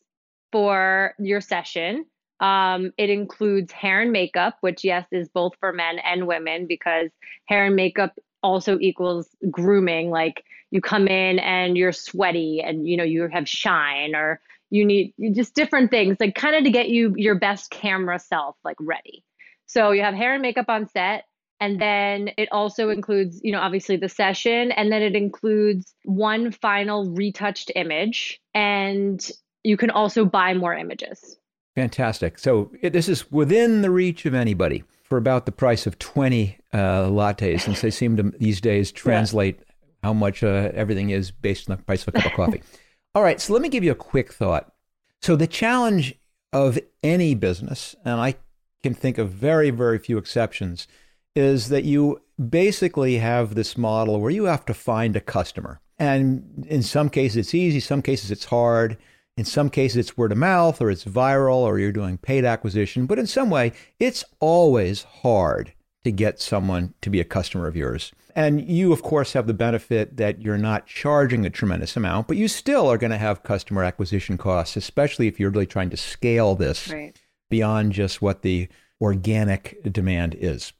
for 0.51 1.15
your 1.19 1.43
session. 1.43 2.07
Um, 2.41 2.95
it 2.97 3.11
includes 3.11 3.71
hair 3.71 4.01
and 4.01 4.13
makeup, 4.13 4.57
which, 4.63 4.83
yes, 4.83 5.07
is 5.13 5.29
both 5.29 5.53
for 5.61 5.75
men 5.75 5.99
and 5.99 6.27
women 6.27 6.67
because 6.67 7.11
hair 7.45 7.67
and 7.67 7.77
makeup 7.77 8.19
also 8.43 8.79
equals 8.81 9.29
grooming. 9.51 10.09
Like 10.09 10.43
you 10.71 10.81
come 10.81 11.07
in 11.07 11.39
and 11.39 11.77
you're 11.77 11.93
sweaty 11.93 12.63
and 12.65 12.89
you 12.89 12.97
know 12.97 13.05
you 13.05 13.29
have 13.29 13.47
shine 13.47 14.15
or 14.15 14.41
you 14.71 14.87
need 14.87 15.13
just 15.35 15.55
different 15.55 15.91
things 15.91 16.17
like 16.19 16.35
kind 16.35 16.55
of 16.55 16.65
to 16.65 16.71
get 16.71 16.89
you 16.89 17.13
your 17.17 17.35
best 17.35 17.71
camera 17.71 18.19
self 18.19 18.57
like 18.65 18.77
ready. 18.81 19.23
So 19.67 19.91
you 19.91 20.01
have 20.03 20.15
hair 20.15 20.33
and 20.33 20.41
makeup 20.41 20.71
on 20.71 20.89
set 20.89 21.25
and 21.61 21.81
then 21.81 22.31
it 22.39 22.49
also 22.51 22.89
includes, 22.89 23.41
you 23.43 23.53
know, 23.53 23.61
obviously 23.61 23.97
the 23.97 24.09
session, 24.09 24.73
and 24.73 24.91
then 24.91 25.03
it 25.03 25.15
includes 25.15 25.95
one 26.05 26.51
final 26.51 27.11
retouched 27.11 27.71
image. 27.77 28.41
And 28.55 29.31
you 29.63 29.77
can 29.77 29.91
also 29.91 30.25
buy 30.25 30.55
more 30.55 30.75
images. 30.75 31.37
Fantastic. 31.75 32.39
So 32.39 32.73
it, 32.81 32.93
this 32.93 33.09
is 33.09 33.31
within 33.31 33.83
the 33.83 33.91
reach 33.91 34.25
of 34.25 34.35
anybody 34.35 34.85
for 35.03 35.19
about 35.19 35.45
the 35.45 35.53
price 35.53 35.87
of 35.87 35.99
20 35.99 36.57
uh, 36.73 36.77
lattes, 36.77 37.61
since 37.61 37.83
they 37.83 37.91
seem 37.91 38.17
to 38.17 38.23
these 38.39 38.61
days 38.61 38.91
translate 38.93 39.59
yeah. 39.59 39.65
how 40.05 40.13
much 40.15 40.43
uh, 40.43 40.71
everything 40.75 41.11
is 41.11 41.31
based 41.31 41.69
on 41.69 41.77
the 41.77 41.83
price 41.83 42.03
of 42.03 42.09
a 42.09 42.13
cup 42.13 42.27
of 42.27 42.33
coffee. 42.33 42.63
All 43.15 43.23
right. 43.23 43.41
So 43.41 43.53
let 43.53 43.61
me 43.61 43.69
give 43.69 43.85
you 43.85 43.93
a 43.93 43.97
quick 43.97 44.33
thought. 44.33 44.73
So 45.21 45.37
the 45.37 45.47
challenge 45.47 46.15
of 46.53 46.79
any 47.03 47.35
business, 47.35 47.95
and 48.05 48.19
I 48.21 48.37
can 48.83 48.95
think 48.95 49.19
of 49.19 49.31
very, 49.31 49.71
very 49.71 49.99
few 49.99 50.17
exceptions, 50.17 50.89
is 51.35 51.69
that 51.69 51.85
you 51.85 52.21
basically 52.49 53.19
have 53.19 53.55
this 53.55 53.77
model 53.77 54.21
where 54.21 54.31
you 54.31 54.45
have 54.45 54.65
to 54.67 54.75
find 54.75 55.15
a 55.17 55.21
customer. 55.21 55.81
And 55.99 56.67
in 56.69 56.83
some 56.83 57.11
cases, 57.11 57.37
it's 57.37 57.55
easy, 57.55 57.81
some 57.81 58.03
cases, 58.03 58.31
it's 58.31 58.47
hard. 58.47 58.97
In 59.37 59.45
some 59.45 59.71
cases, 59.71 59.97
it's 59.99 60.17
word 60.17 60.33
of 60.33 60.39
mouth 60.39 60.81
or 60.81 60.91
it's 60.91 61.05
viral 61.05 61.59
or 61.59 61.79
you're 61.79 61.93
doing 61.93 62.19
paid 62.19 62.45
acquisition. 62.45 63.07
But 63.07 63.19
in 63.19 63.27
some 63.27 63.51
way, 63.51 63.73
it's 63.99 64.25
always 64.41 65.03
hard 65.03 65.73
to 66.05 66.11
get 66.11 66.41
someone 66.41 66.95
to 67.03 67.11
be 67.11 67.21
a 67.21 67.25
customer 67.25 67.67
of 67.67 67.77
yours. 67.77 68.13
And 68.35 68.67
you, 68.67 68.93
of 68.93 69.03
course, 69.03 69.33
have 69.35 69.47
the 69.47 69.55
benefit 69.55 70.17
that 70.17 70.41
you're 70.41 70.59
not 70.59 70.87
charging 70.87 71.45
a 71.45 71.51
tremendous 71.51 71.97
amount, 71.97 72.29
but 72.29 72.37
you 72.37 72.49
still 72.49 72.89
are 72.91 72.99
going 72.99 73.11
to 73.11 73.19
have 73.19 73.43
customer 73.43 73.85
acquisition 73.85 74.39
costs, 74.39 74.77
especially 74.77 75.27
if 75.27 75.39
you're 75.39 75.51
really 75.51 75.67
trying 75.67 75.91
to 75.91 75.97
scale 75.97 76.55
this 76.55 76.89
right. 76.89 77.21
beyond 77.49 77.93
just 77.93 78.23
what 78.23 78.43
the 78.43 78.69
organic 79.01 79.81
demand 79.93 80.37
is. 80.39 80.73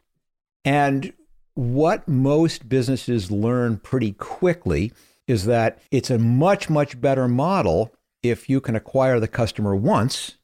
And 0.65 1.13
what 1.55 2.07
most 2.07 2.69
businesses 2.69 3.31
learn 3.31 3.79
pretty 3.79 4.13
quickly 4.13 4.93
is 5.27 5.45
that 5.47 5.79
it's 5.91 6.11
a 6.11 6.19
much, 6.19 6.69
much 6.69 7.01
better 7.01 7.29
model 7.29 7.93
if 8.23 8.49
you 8.49 8.61
can 8.61 8.77
acquire 8.77 9.21
the 9.21 9.29
customer 9.29 9.75
once 9.75 10.37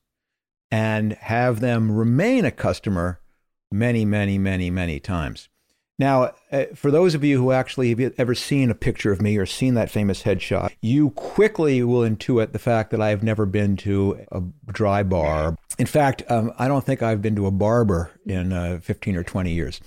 and 0.71 1.13
have 1.15 1.61
them 1.61 1.91
remain 1.91 2.45
a 2.45 2.51
customer 2.51 3.21
many, 3.71 4.05
many, 4.05 4.39
many, 4.39 4.71
many 4.71 5.01
times. 5.01 5.49
Now, 5.99 6.35
uh, 6.53 6.65
for 6.75 6.91
those 6.91 7.15
of 7.15 7.25
you 7.25 7.39
who 7.39 7.53
actually 7.53 7.89
have 7.89 8.15
ever 8.19 8.35
seen 8.35 8.71
a 8.71 8.75
picture 8.75 9.13
of 9.13 9.23
me 9.23 9.39
or 9.39 9.47
seen 9.47 9.75
that 9.75 9.91
famous 9.91 10.25
headshot, 10.25 10.73
you 10.83 11.11
quickly 11.11 11.83
will 11.83 12.09
intuit 12.09 12.53
the 12.53 12.59
fact 12.59 12.91
that 12.91 13.01
I 13.01 13.09
have 13.09 13.23
never 13.23 13.47
been 13.47 13.77
to 13.79 14.27
a 14.31 14.43
dry 14.71 15.03
bar. 15.03 15.57
In 15.79 15.87
fact, 15.87 16.23
um, 16.29 16.53
I 16.59 16.69
don't 16.69 16.85
think 16.85 17.03
I've 17.03 17.23
been 17.23 17.37
to 17.37 17.47
a 17.47 17.51
barber 17.51 18.11
in 18.27 18.53
uh, 18.53 18.81
15 18.83 19.17
or 19.17 19.23
20 19.23 19.53
years. 19.53 19.81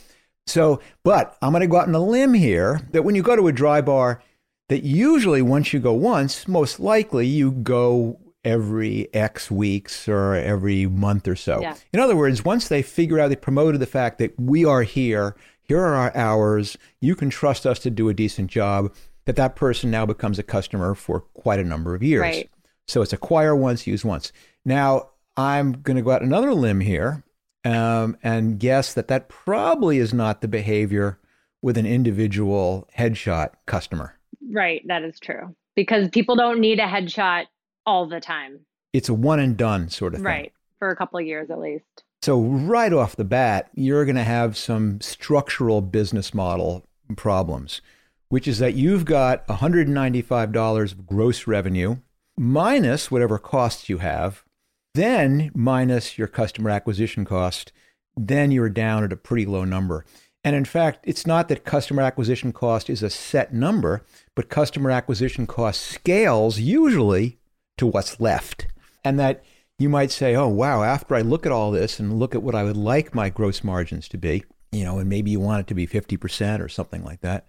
So, 0.49 0.81
but 1.03 1.37
I'm 1.41 1.51
going 1.51 1.61
to 1.61 1.67
go 1.67 1.77
out 1.77 1.87
on 1.87 1.95
a 1.95 1.99
limb 1.99 2.33
here 2.33 2.81
that 2.91 3.03
when 3.03 3.15
you 3.15 3.21
go 3.21 3.35
to 3.35 3.47
a 3.47 3.51
dry 3.51 3.81
bar, 3.81 4.21
that 4.69 4.83
usually 4.83 5.41
once 5.41 5.73
you 5.73 5.79
go 5.79 5.93
once, 5.93 6.47
most 6.47 6.79
likely 6.79 7.27
you 7.27 7.51
go 7.51 8.19
every 8.43 9.13
X 9.13 9.51
weeks 9.51 10.07
or 10.07 10.33
every 10.35 10.85
month 10.85 11.27
or 11.27 11.35
so. 11.35 11.61
Yeah. 11.61 11.75
In 11.93 11.99
other 11.99 12.15
words, 12.15 12.45
once 12.45 12.67
they 12.67 12.81
figure 12.81 13.19
out, 13.19 13.29
they 13.29 13.35
promoted 13.35 13.81
the 13.81 13.85
fact 13.85 14.17
that 14.19 14.39
we 14.39 14.65
are 14.65 14.83
here, 14.83 15.35
here 15.61 15.79
are 15.79 15.95
our 15.95 16.15
hours, 16.15 16.77
you 17.01 17.15
can 17.15 17.29
trust 17.29 17.65
us 17.65 17.79
to 17.79 17.89
do 17.89 18.09
a 18.09 18.13
decent 18.13 18.49
job, 18.49 18.93
that 19.25 19.35
that 19.35 19.55
person 19.55 19.91
now 19.91 20.05
becomes 20.05 20.39
a 20.39 20.43
customer 20.43 20.95
for 20.95 21.19
quite 21.19 21.59
a 21.59 21.63
number 21.63 21.93
of 21.93 22.01
years. 22.01 22.21
Right. 22.21 22.49
So 22.87 23.01
it's 23.01 23.13
acquire 23.13 23.55
once, 23.55 23.85
use 23.85 24.03
once. 24.03 24.31
Now, 24.65 25.09
I'm 25.37 25.73
going 25.73 25.97
to 25.97 26.01
go 26.01 26.11
out 26.11 26.23
another 26.23 26.53
limb 26.53 26.79
here 26.79 27.23
um, 27.65 28.17
and 28.23 28.59
guess 28.59 28.93
that 28.93 29.07
that 29.07 29.29
probably 29.29 29.97
is 29.97 30.13
not 30.13 30.41
the 30.41 30.47
behavior 30.47 31.19
with 31.61 31.77
an 31.77 31.85
individual 31.85 32.87
headshot 32.97 33.51
customer. 33.65 34.17
Right, 34.51 34.81
that 34.87 35.03
is 35.03 35.19
true. 35.19 35.55
Because 35.75 36.09
people 36.09 36.35
don't 36.35 36.59
need 36.59 36.79
a 36.79 36.87
headshot 36.87 37.45
all 37.85 38.07
the 38.07 38.19
time. 38.19 38.61
It's 38.93 39.09
a 39.09 39.13
one 39.13 39.39
and 39.39 39.55
done 39.55 39.89
sort 39.89 40.13
of 40.13 40.19
thing. 40.19 40.25
Right, 40.25 40.53
for 40.79 40.89
a 40.89 40.95
couple 40.95 41.19
of 41.19 41.25
years 41.25 41.49
at 41.49 41.59
least. 41.59 42.03
So, 42.21 42.41
right 42.41 42.91
off 42.91 43.15
the 43.15 43.23
bat, 43.23 43.69
you're 43.75 44.03
going 44.03 44.17
to 44.17 44.23
have 44.23 44.57
some 44.57 44.99
structural 44.99 45.81
business 45.81 46.33
model 46.33 46.85
problems, 47.15 47.81
which 48.27 48.47
is 48.47 48.59
that 48.59 48.73
you've 48.73 49.05
got 49.05 49.47
$195 49.47 50.91
of 50.91 51.05
gross 51.05 51.47
revenue 51.47 51.97
minus 52.37 53.11
whatever 53.11 53.37
costs 53.37 53.89
you 53.89 53.99
have 53.99 54.43
then 54.93 55.51
minus 55.53 56.17
your 56.17 56.27
customer 56.27 56.69
acquisition 56.69 57.25
cost, 57.25 57.71
then 58.15 58.51
you're 58.51 58.69
down 58.69 59.03
at 59.03 59.13
a 59.13 59.17
pretty 59.17 59.45
low 59.45 59.63
number. 59.63 60.05
And 60.43 60.55
in 60.55 60.65
fact, 60.65 60.99
it's 61.03 61.27
not 61.27 61.49
that 61.49 61.65
customer 61.65 62.01
acquisition 62.01 62.53
cost 62.53 62.89
is 62.89 63.03
a 63.03 63.09
set 63.09 63.53
number, 63.53 64.03
but 64.35 64.49
customer 64.49 64.89
acquisition 64.89 65.45
cost 65.45 65.81
scales 65.81 66.59
usually 66.59 67.39
to 67.77 67.85
what's 67.85 68.19
left. 68.19 68.67
And 69.03 69.19
that 69.19 69.43
you 69.77 69.89
might 69.89 70.11
say, 70.11 70.35
oh, 70.35 70.47
wow, 70.47 70.83
after 70.83 71.15
I 71.15 71.21
look 71.21 71.45
at 71.45 71.51
all 71.51 71.71
this 71.71 71.99
and 71.99 72.19
look 72.19 72.35
at 72.35 72.43
what 72.43 72.55
I 72.55 72.63
would 72.63 72.77
like 72.77 73.13
my 73.13 73.29
gross 73.29 73.63
margins 73.63 74.07
to 74.09 74.17
be, 74.17 74.43
you 74.71 74.83
know, 74.83 74.99
and 74.99 75.09
maybe 75.09 75.31
you 75.31 75.39
want 75.39 75.61
it 75.61 75.67
to 75.67 75.73
be 75.73 75.87
50% 75.87 76.59
or 76.59 76.69
something 76.69 77.03
like 77.03 77.21
that, 77.21 77.45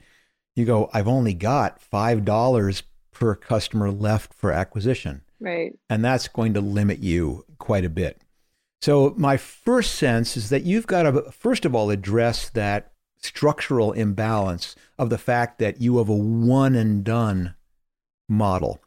you 0.56 0.64
go, 0.64 0.90
I've 0.92 1.08
only 1.08 1.34
got 1.34 1.80
$5 1.80 2.82
per 3.12 3.34
customer 3.34 3.90
left 3.90 4.34
for 4.34 4.52
acquisition. 4.52 5.22
Right. 5.40 5.72
And 5.88 6.04
that's 6.04 6.28
going 6.28 6.54
to 6.54 6.60
limit 6.60 6.98
you 7.00 7.44
quite 7.58 7.84
a 7.84 7.90
bit. 7.90 8.20
So, 8.82 9.14
my 9.16 9.36
first 9.36 9.94
sense 9.94 10.36
is 10.36 10.48
that 10.50 10.64
you've 10.64 10.86
got 10.86 11.02
to, 11.02 11.30
first 11.32 11.64
of 11.64 11.74
all, 11.74 11.90
address 11.90 12.48
that 12.50 12.92
structural 13.18 13.92
imbalance 13.92 14.74
of 14.98 15.10
the 15.10 15.18
fact 15.18 15.58
that 15.58 15.80
you 15.80 15.98
have 15.98 16.08
a 16.08 16.14
one 16.14 16.74
and 16.74 17.04
done 17.04 17.54
model 18.28 18.80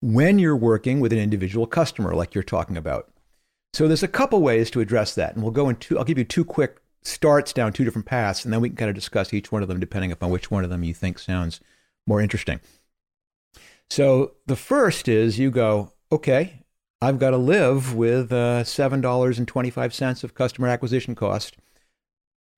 when 0.00 0.38
you're 0.38 0.56
working 0.56 1.00
with 1.00 1.12
an 1.12 1.18
individual 1.18 1.66
customer, 1.66 2.14
like 2.14 2.34
you're 2.34 2.44
talking 2.44 2.76
about. 2.76 3.10
So, 3.72 3.86
there's 3.86 4.02
a 4.02 4.08
couple 4.08 4.42
ways 4.42 4.70
to 4.72 4.80
address 4.80 5.14
that. 5.14 5.34
And 5.34 5.42
we'll 5.42 5.52
go 5.52 5.68
into, 5.68 5.98
I'll 5.98 6.04
give 6.04 6.18
you 6.18 6.24
two 6.24 6.44
quick 6.44 6.80
starts 7.02 7.52
down 7.52 7.72
two 7.72 7.84
different 7.84 8.06
paths, 8.06 8.44
and 8.44 8.52
then 8.52 8.60
we 8.60 8.68
can 8.68 8.76
kind 8.76 8.90
of 8.90 8.94
discuss 8.94 9.32
each 9.32 9.50
one 9.50 9.62
of 9.62 9.68
them 9.68 9.80
depending 9.80 10.12
upon 10.12 10.30
which 10.30 10.50
one 10.50 10.64
of 10.64 10.70
them 10.70 10.84
you 10.84 10.92
think 10.92 11.18
sounds 11.18 11.60
more 12.06 12.20
interesting. 12.20 12.60
So, 13.88 14.32
the 14.46 14.56
first 14.56 15.08
is 15.08 15.38
you 15.38 15.50
go, 15.50 15.92
okay, 16.10 16.64
I've 17.00 17.18
got 17.18 17.30
to 17.30 17.36
live 17.36 17.94
with 17.94 18.32
uh, 18.32 18.64
$7.25 18.64 20.24
of 20.24 20.34
customer 20.34 20.68
acquisition 20.68 21.14
cost. 21.14 21.56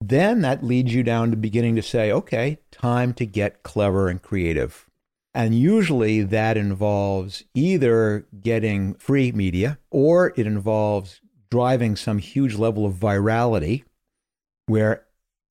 Then 0.00 0.40
that 0.40 0.64
leads 0.64 0.94
you 0.94 1.02
down 1.02 1.30
to 1.30 1.36
beginning 1.36 1.76
to 1.76 1.82
say, 1.82 2.10
okay, 2.10 2.58
time 2.70 3.12
to 3.14 3.26
get 3.26 3.62
clever 3.62 4.08
and 4.08 4.22
creative. 4.22 4.86
And 5.34 5.54
usually 5.54 6.22
that 6.22 6.56
involves 6.56 7.44
either 7.54 8.26
getting 8.42 8.94
free 8.94 9.30
media 9.30 9.78
or 9.90 10.32
it 10.36 10.46
involves 10.46 11.20
driving 11.50 11.96
some 11.96 12.18
huge 12.18 12.54
level 12.54 12.86
of 12.86 12.94
virality 12.94 13.84
where 14.66 15.04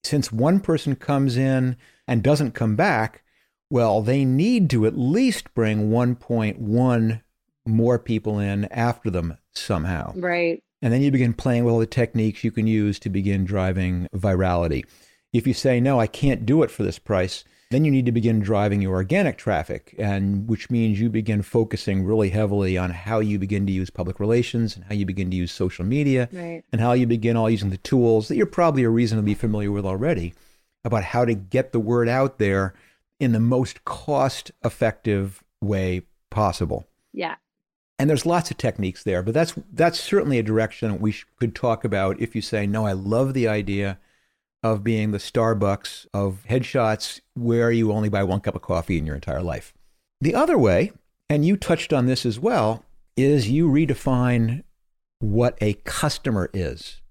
since 0.03 0.32
one 0.32 0.60
person 0.60 0.96
comes 0.96 1.38
in 1.38 1.77
and 2.08 2.24
doesn't 2.24 2.53
come 2.53 2.75
back, 2.75 3.24
well, 3.70 4.01
they 4.01 4.25
need 4.25 4.70
to 4.72 4.86
at 4.86 4.98
least 4.98 5.53
bring 5.53 5.91
1.1 5.91 7.22
more 7.66 8.00
people 8.00 8.39
in 8.39 8.66
after 8.66 9.10
them 9.10 9.38
somehow. 9.54 10.13
Right. 10.16 10.63
And 10.82 10.94
then 10.94 11.01
you 11.01 11.12
begin 11.12 11.34
playing 11.34 11.66
with 11.66 11.74
all 11.74 11.80
the 11.80 11.86
techniques 11.86 12.44
you 12.44 12.51
can 12.51 12.68
use 12.68 13.00
to 13.00 13.10
begin 13.10 13.44
driving 13.44 14.08
virality. 14.16 14.86
If 15.34 15.46
you 15.46 15.54
say, 15.54 15.80
no, 15.80 16.00
I 16.00 16.08
can't 16.08 16.46
do 16.46 16.63
it 16.63 16.72
for 16.72 16.84
this 16.84 16.98
price, 16.98 17.44
then 17.72 17.86
you 17.86 17.92
need 17.92 18.08
to 18.08 18.12
begin 18.12 18.39
driving 18.39 18.82
your 18.82 18.96
organic 18.96 19.38
traffic, 19.38 19.94
and 20.00 20.48
which 20.50 20.72
means 20.72 21.00
you 21.00 21.10
begin 21.10 21.44
focusing 21.44 22.04
really 22.04 22.30
heavily 22.30 22.78
on 22.78 22.89
how 22.89 23.20
you 23.20 23.38
begin 23.38 23.68
to 23.68 23.72
use 23.72 23.92
public 23.92 24.20
relations 24.20 24.75
and 24.75 24.86
how 24.86 24.96
you 24.96 25.06
begin 25.06 25.30
to 25.30 25.38
use 25.38 25.51
social 25.51 25.86
media 25.86 26.28
right. 26.32 26.63
and 26.72 26.82
how 26.82 26.94
you 26.94 27.06
begin 27.06 27.38
all 27.38 27.50
using 27.50 27.70
the 27.70 27.78
tools 27.78 28.28
that 28.28 28.38
you're 28.38 28.48
probably 28.48 28.86
reasonably 28.88 29.36
familiar 29.36 29.72
with 29.72 29.86
already 29.86 30.34
about 30.84 31.04
how 31.04 31.25
to 31.25 31.36
get 31.36 31.72
the 31.72 31.80
word 31.80 32.10
out 32.10 32.39
there 32.39 32.74
in 33.20 33.34
the 33.34 33.39
most 33.39 33.86
cost 33.86 34.51
effective 34.63 35.44
way 35.62 36.01
possible. 36.32 36.88
Yeah. 37.13 37.36
And 38.00 38.10
there's 38.10 38.25
lots 38.25 38.50
of 38.50 38.58
techniques 38.58 39.03
there, 39.03 39.22
but 39.22 39.34
that's 39.34 39.53
that's 39.74 40.00
certainly 40.00 40.39
a 40.39 40.44
direction 40.44 41.00
we 41.00 41.12
sh- 41.12 41.25
could 41.38 41.53
talk 41.53 41.84
about 41.84 42.20
if 42.22 42.34
you 42.34 42.41
say, 42.41 42.65
"No, 42.65 42.86
I 42.86 42.94
love 42.94 43.34
the 43.34 43.48
idea 43.48 44.00
of 44.63 44.84
being 44.84 45.12
the 45.12 45.18
Starbucks 45.18 46.08
of 46.13 46.46
headshots 46.50 47.20
where 47.36 47.72
you 47.72 47.91
only 47.91 48.10
buy 48.10 48.24
one 48.24 48.39
cup 48.39 48.56
of 48.56 48.62
coffee 48.62 48.98
in 48.98 49.06
your 49.06 49.15
entire 49.15 49.44
life." 49.44 49.74
The 50.22 50.34
other 50.34 50.58
way, 50.58 50.94
and 51.29 51.46
you 51.46 51.58
touched 51.58 51.91
on 51.91 52.06
this 52.06 52.25
as 52.25 52.39
well, 52.39 52.86
is 53.18 53.50
you 53.50 53.70
redefine 53.70 54.63
what 55.20 55.58
a 55.60 55.74
customer 55.84 56.50
is. 56.53 57.01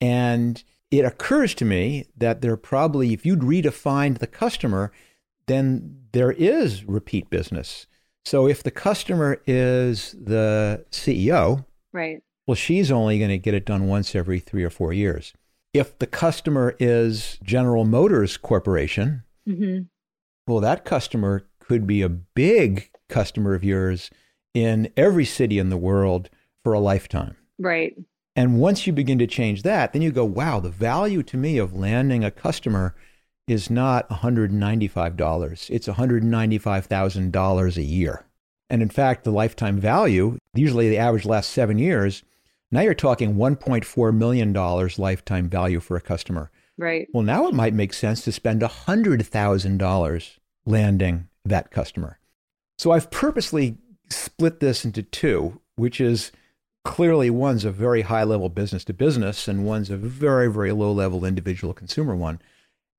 And 0.00 0.62
it 0.90 1.04
occurs 1.04 1.54
to 1.56 1.64
me 1.64 2.06
that 2.16 2.40
there 2.40 2.56
probably, 2.56 3.12
if 3.12 3.26
you'd 3.26 3.40
redefined 3.40 4.18
the 4.18 4.26
customer, 4.26 4.90
then 5.46 6.04
there 6.12 6.32
is 6.32 6.84
repeat 6.84 7.28
business. 7.28 7.86
So 8.24 8.46
if 8.46 8.62
the 8.62 8.70
customer 8.70 9.40
is 9.46 10.12
the 10.12 10.84
CEO, 10.90 11.64
right. 11.92 12.22
Well, 12.46 12.54
she's 12.54 12.90
only 12.90 13.18
going 13.18 13.30
to 13.30 13.38
get 13.38 13.52
it 13.54 13.66
done 13.66 13.86
once 13.86 14.14
every 14.14 14.40
3 14.40 14.64
or 14.64 14.70
4 14.70 14.92
years. 14.94 15.34
If 15.74 15.98
the 15.98 16.06
customer 16.06 16.74
is 16.78 17.38
General 17.42 17.84
Motors 17.84 18.38
Corporation, 18.38 19.22
mm-hmm. 19.46 19.82
well 20.46 20.60
that 20.60 20.84
customer 20.84 21.46
could 21.60 21.86
be 21.86 22.00
a 22.00 22.08
big 22.08 22.90
customer 23.08 23.54
of 23.54 23.64
yours 23.64 24.10
in 24.54 24.90
every 24.96 25.26
city 25.26 25.58
in 25.58 25.68
the 25.68 25.76
world 25.76 26.30
for 26.64 26.72
a 26.72 26.80
lifetime. 26.80 27.36
Right. 27.58 27.94
And 28.34 28.58
once 28.58 28.86
you 28.86 28.92
begin 28.92 29.18
to 29.18 29.26
change 29.26 29.62
that, 29.62 29.92
then 29.92 30.00
you 30.00 30.10
go, 30.10 30.24
wow, 30.24 30.60
the 30.60 30.70
value 30.70 31.22
to 31.24 31.36
me 31.36 31.58
of 31.58 31.74
landing 31.74 32.24
a 32.24 32.30
customer 32.30 32.94
is 33.48 33.70
not 33.70 34.08
$195. 34.08 35.70
It's 35.70 35.88
$195,000 35.88 37.76
a 37.76 37.82
year. 37.82 38.24
And 38.70 38.82
in 38.82 38.90
fact, 38.90 39.24
the 39.24 39.30
lifetime 39.30 39.78
value, 39.78 40.38
usually 40.54 40.88
the 40.90 40.98
average 40.98 41.24
lasts 41.24 41.52
seven 41.52 41.78
years. 41.78 42.22
Now 42.70 42.82
you're 42.82 42.94
talking 42.94 43.36
$1.4 43.36 44.14
million 44.14 44.52
lifetime 44.52 45.48
value 45.48 45.80
for 45.80 45.96
a 45.96 46.02
customer. 46.02 46.50
Right. 46.76 47.08
Well, 47.12 47.22
now 47.24 47.48
it 47.48 47.54
might 47.54 47.74
make 47.74 47.92
sense 47.92 48.22
to 48.22 48.32
spend 48.32 48.60
$100,000 48.60 50.38
landing 50.66 51.28
that 51.44 51.70
customer. 51.70 52.18
So 52.76 52.92
I've 52.92 53.10
purposely 53.10 53.78
split 54.10 54.60
this 54.60 54.84
into 54.84 55.02
two, 55.02 55.60
which 55.76 56.00
is 56.00 56.30
clearly 56.84 57.30
one's 57.30 57.64
a 57.64 57.70
very 57.70 58.02
high 58.02 58.24
level 58.24 58.48
business 58.48 58.84
to 58.84 58.92
business 58.92 59.48
and 59.48 59.64
one's 59.64 59.90
a 59.90 59.96
very, 59.96 60.50
very 60.50 60.72
low 60.72 60.92
level 60.92 61.24
individual 61.24 61.74
consumer 61.74 62.14
one. 62.14 62.40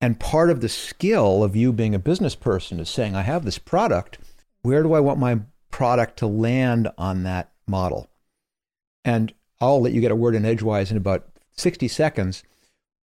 And 0.02 0.20
part 0.20 0.50
of 0.50 0.62
the 0.62 0.70
skill 0.70 1.44
of 1.44 1.56
you 1.56 1.74
being 1.74 1.94
a 1.94 2.00
business 2.00 2.36
person 2.36 2.80
is 2.80 2.90
saying, 2.90 3.16
I 3.16 3.24
have 3.24 3.44
this 3.44 3.58
product. 3.58 4.18
Where 4.62 4.84
do 4.84 4.94
I 4.94 5.00
want 5.00 5.20
my 5.20 5.40
product 5.72 6.18
to 6.20 6.28
land 6.28 6.90
on 6.98 7.24
that 7.24 7.52
model? 7.68 8.10
And 9.04 9.34
I'll 9.60 9.82
let 9.82 9.94
you 9.94 10.02
get 10.02 10.12
a 10.12 10.16
word 10.16 10.36
in 10.36 10.46
edgewise 10.46 10.92
in 10.92 10.98
about 10.98 11.28
60 11.52 11.88
seconds. 11.90 12.44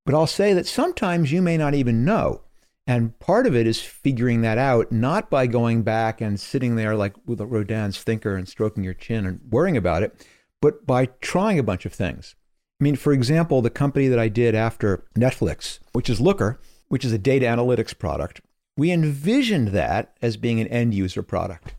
But 0.06 0.14
I'll 0.14 0.28
say 0.28 0.54
that 0.54 0.68
sometimes 0.68 1.32
you 1.32 1.42
may 1.42 1.58
not 1.58 1.74
even 1.74 2.06
know. 2.06 2.42
And 2.86 3.18
part 3.20 3.48
of 3.48 3.56
it 3.56 3.66
is 3.66 3.82
figuring 3.82 4.42
that 4.42 4.58
out, 4.58 4.92
not 4.92 5.30
by 5.30 5.48
going 5.48 5.84
back 5.84 6.20
and 6.20 6.40
sitting 6.40 6.76
there 6.76 6.96
like 6.96 7.16
with 7.26 7.40
a 7.40 7.46
Rodin's 7.46 8.04
thinker 8.04 8.36
and 8.36 8.48
stroking 8.48 8.84
your 8.84 8.94
chin 8.94 9.26
and 9.26 9.40
worrying 9.50 9.78
about 9.78 10.04
it, 10.04 10.28
but 10.62 10.86
by 10.86 11.06
trying 11.22 11.58
a 11.58 11.64
bunch 11.64 11.86
of 11.86 11.94
things. 11.94 12.36
I 12.82 12.84
mean, 12.84 12.98
for 12.98 13.14
example, 13.14 13.62
the 13.62 13.70
company 13.70 14.10
that 14.10 14.20
I 14.20 14.28
did 14.28 14.54
after 14.54 15.06
Netflix, 15.16 15.80
which 15.94 16.10
is 16.10 16.20
Looker, 16.20 16.60
which 16.94 17.04
is 17.04 17.12
a 17.12 17.18
data 17.18 17.48
analytics 17.48 17.98
product, 17.98 18.40
we 18.78 18.92
envisioned 18.92 19.70
that 19.70 20.16
as 20.22 20.38
being 20.38 20.60
an 20.60 20.68
end 20.68 20.94
user 20.94 21.24
product, 21.24 21.74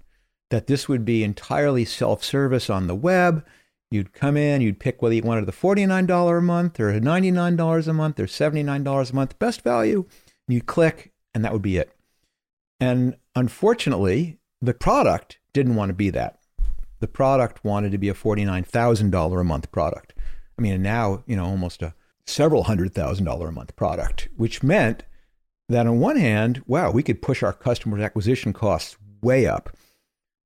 that 0.50 0.66
this 0.66 0.88
would 0.88 1.04
be 1.04 1.22
entirely 1.22 1.84
self 1.84 2.24
service 2.24 2.68
on 2.68 2.88
the 2.88 2.96
web. 2.96 3.46
You'd 3.92 4.12
come 4.12 4.36
in, 4.36 4.60
you'd 4.60 4.80
pick 4.80 5.00
whether 5.00 5.14
you 5.14 5.22
wanted 5.22 5.46
the 5.46 5.52
$49 5.52 6.38
a 6.38 6.42
month 6.42 6.80
or 6.80 6.92
$99 6.98 7.86
a 7.86 7.92
month 7.92 8.18
or 8.18 8.26
$79 8.26 9.10
a 9.10 9.14
month, 9.14 9.38
best 9.38 9.62
value. 9.62 10.04
And 10.48 10.54
you'd 10.54 10.66
click, 10.66 11.12
and 11.32 11.44
that 11.44 11.52
would 11.52 11.62
be 11.62 11.76
it. 11.76 11.94
And 12.80 13.14
unfortunately, 13.36 14.38
the 14.60 14.74
product 14.74 15.38
didn't 15.52 15.76
want 15.76 15.90
to 15.90 15.94
be 15.94 16.10
that. 16.10 16.40
The 16.98 17.06
product 17.06 17.62
wanted 17.64 17.92
to 17.92 17.98
be 17.98 18.08
a 18.08 18.14
$49,000 18.14 19.40
a 19.40 19.44
month 19.44 19.70
product. 19.70 20.12
I 20.58 20.62
mean, 20.62 20.82
now, 20.82 21.22
you 21.24 21.36
know, 21.36 21.44
almost 21.44 21.82
a 21.82 21.94
several 22.26 22.64
hundred 22.64 22.94
thousand 22.94 23.24
dollar 23.24 23.48
a 23.48 23.52
month 23.52 23.76
product, 23.76 24.28
which 24.36 24.62
meant 24.62 25.04
that 25.68 25.86
on 25.86 26.00
one 26.00 26.16
hand, 26.16 26.62
wow, 26.66 26.90
we 26.90 27.02
could 27.02 27.22
push 27.22 27.42
our 27.42 27.52
customer 27.52 27.98
acquisition 28.00 28.52
costs 28.52 28.96
way 29.22 29.46
up. 29.46 29.76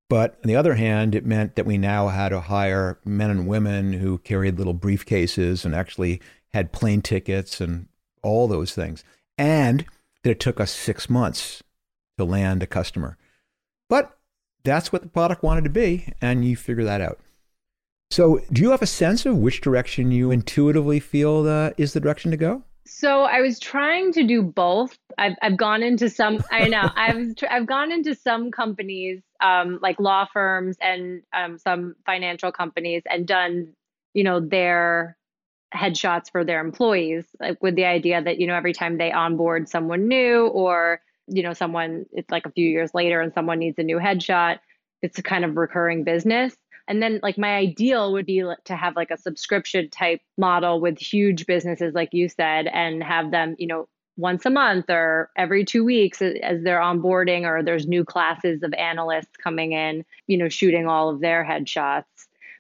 But 0.09 0.39
on 0.43 0.49
the 0.49 0.57
other 0.57 0.75
hand, 0.75 1.15
it 1.15 1.27
meant 1.27 1.57
that 1.57 1.67
we 1.67 1.77
now 1.77 2.09
had 2.09 2.31
to 2.31 2.41
hire 2.41 2.99
men 3.05 3.31
and 3.31 3.47
women 3.47 3.93
who 3.93 4.19
carried 4.19 4.57
little 4.57 4.75
briefcases 4.75 5.65
and 5.65 5.75
actually 5.75 6.21
had 6.55 6.73
plane 6.73 7.03
tickets 7.03 7.61
and 7.61 7.89
all 8.23 8.49
those 8.49 8.75
things. 8.75 9.05
And 9.37 9.85
that 10.23 10.31
it 10.31 10.41
took 10.41 10.61
us 10.61 10.71
six 10.71 11.11
months 11.11 11.63
to 12.17 12.25
land 12.25 12.63
a 12.63 12.67
customer. 12.67 13.19
But 13.89 14.17
that's 14.65 14.93
what 14.93 15.03
the 15.03 15.09
product 15.09 15.43
wanted 15.43 15.65
to 15.65 15.71
be, 15.71 16.13
and 16.21 16.45
you 16.45 16.57
figure 16.57 16.85
that 16.85 17.01
out. 17.01 17.21
So, 18.11 18.41
do 18.53 18.63
you 18.63 18.71
have 18.71 18.83
a 18.83 18.87
sense 18.87 19.27
of 19.27 19.37
which 19.37 19.61
direction 19.61 20.11
you 20.11 20.31
intuitively 20.31 20.99
feel 20.99 21.47
uh, 21.47 21.71
is 21.77 21.93
the 21.93 22.01
direction 22.01 22.31
to 22.31 22.37
go? 22.37 22.63
So 22.87 23.25
I 23.25 23.43
was 23.43 23.61
trying 23.61 24.13
to 24.15 24.27
do 24.27 24.43
both. 24.43 24.99
I've 25.19 25.37
I've 25.43 25.59
gone 25.59 25.83
into 25.83 26.09
some. 26.09 26.43
I 26.51 26.69
know 26.69 26.89
I've 26.97 27.35
I've 27.51 27.67
gone 27.67 27.93
into 27.93 28.15
some 28.15 28.51
companies, 28.51 29.23
um, 29.43 29.79
like 29.83 30.01
law 30.01 30.27
firms 30.33 30.79
and 30.81 31.23
um, 31.35 31.59
some 31.59 31.97
financial 32.07 32.51
companies, 32.51 33.03
and 33.11 33.27
done, 33.27 33.75
you 34.15 34.25
know, 34.25 34.41
their 34.41 35.19
headshots 35.75 36.31
for 36.31 36.45
their 36.45 36.61
employees, 36.61 37.27
like 37.41 37.63
with 37.63 37.77
the 37.77 37.85
idea 37.85 38.23
that, 38.23 38.39
you 38.39 38.47
know, 38.47 38.55
every 38.55 38.73
time 38.73 38.97
they 38.97 39.13
onboard 39.13 39.69
someone 39.69 40.09
new 40.09 40.47
or, 40.47 41.03
you 41.27 41.43
know, 41.43 41.53
someone, 41.53 42.07
it's 42.13 42.31
like 42.31 42.47
a 42.47 42.53
few 42.53 42.67
years 42.69 42.95
later 42.95 43.21
and 43.21 43.35
someone 43.35 43.59
needs 43.59 43.79
a 43.79 43.83
new 43.83 43.99
headshot, 43.99 44.61
it's 45.03 45.19
a 45.19 45.23
kind 45.23 45.45
of 45.45 45.57
recurring 45.57 46.05
business. 46.05 46.57
And 46.89 47.03
then, 47.03 47.21
like, 47.23 47.39
my 47.39 47.55
ideal 47.57 48.13
would 48.13 48.27
be 48.27 48.43
to 48.65 48.77
have 48.77 48.97
like 48.97 49.11
a 49.11 49.19
subscription 49.19 49.91
type 49.91 50.21
model 50.37 50.81
with 50.81 50.99
huge 50.99 51.47
businesses, 51.47 51.95
like 51.95 52.13
you 52.13 52.29
said, 52.29 52.67
and 52.67 53.03
have 53.03 53.31
them, 53.31 53.55
you 53.59 53.67
know, 53.67 53.89
once 54.17 54.45
a 54.47 54.51
month 54.51 54.87
or 54.89 55.31
every 55.37 55.65
two 55.65 55.85
weeks 55.85 56.21
as 56.21 56.63
they're 56.65 56.81
onboarding 56.81 57.45
or 57.45 57.63
there's 57.63 57.87
new 57.87 58.05
classes 58.05 58.63
of 58.65 58.75
analysts 58.75 59.37
coming 59.37 59.73
in, 59.73 60.05
you 60.27 60.37
know, 60.37 60.49
shooting 60.49 60.89
all 60.89 61.09
of 61.11 61.21
their 61.21 61.45
headshots. 61.45 62.05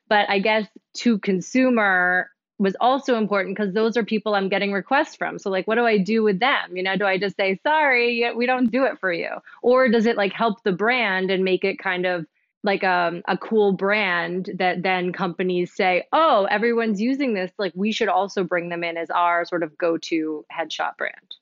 But 0.08 0.30
I 0.30 0.38
guess 0.38 0.68
to 0.99 1.18
consumer, 1.18 2.30
was 2.58 2.76
also 2.80 3.16
important 3.16 3.56
because 3.56 3.73
those 3.73 3.97
are 3.97 4.04
people 4.04 4.35
I'm 4.35 4.49
getting 4.49 4.73
requests 4.73 5.14
from. 5.14 5.38
So 5.38 5.49
like 5.50 5.66
what 5.66 5.76
do 5.76 5.87
I 5.87 5.99
do 5.99 6.23
with 6.23 6.40
them? 6.40 6.76
You 6.76 6.82
know, 6.82 6.97
do 6.97 7.06
I 7.06 7.18
just 7.18 7.37
say 7.37 7.61
sorry, 7.62 8.30
we 8.35 8.47
don't 8.47 8.70
do 8.70 8.85
it 8.85 8.99
for 8.99 9.12
you? 9.12 9.30
Or 9.62 9.88
does 9.88 10.06
it 10.06 10.16
like 10.16 10.32
help 10.32 10.62
the 10.64 10.73
brand 10.73 11.30
and 11.30 11.44
make 11.44 11.64
it 11.64 11.78
kind 11.78 12.04
of 12.04 12.26
like 12.64 12.82
a, 12.82 12.90
um, 12.90 13.22
a 13.28 13.36
cool 13.36 13.72
brand 13.72 14.50
that 14.58 14.82
then 14.82 15.12
companies 15.12 15.74
say, 15.74 16.04
"Oh, 16.12 16.46
everyone's 16.50 17.00
using 17.00 17.34
this, 17.34 17.52
like 17.58 17.72
we 17.74 17.92
should 17.92 18.08
also 18.08 18.44
bring 18.44 18.68
them 18.68 18.82
in 18.84 18.96
as 18.96 19.10
our 19.10 19.44
sort 19.44 19.62
of 19.62 19.76
go-to 19.78 20.44
headshot 20.52 20.96
brand." 20.96 21.36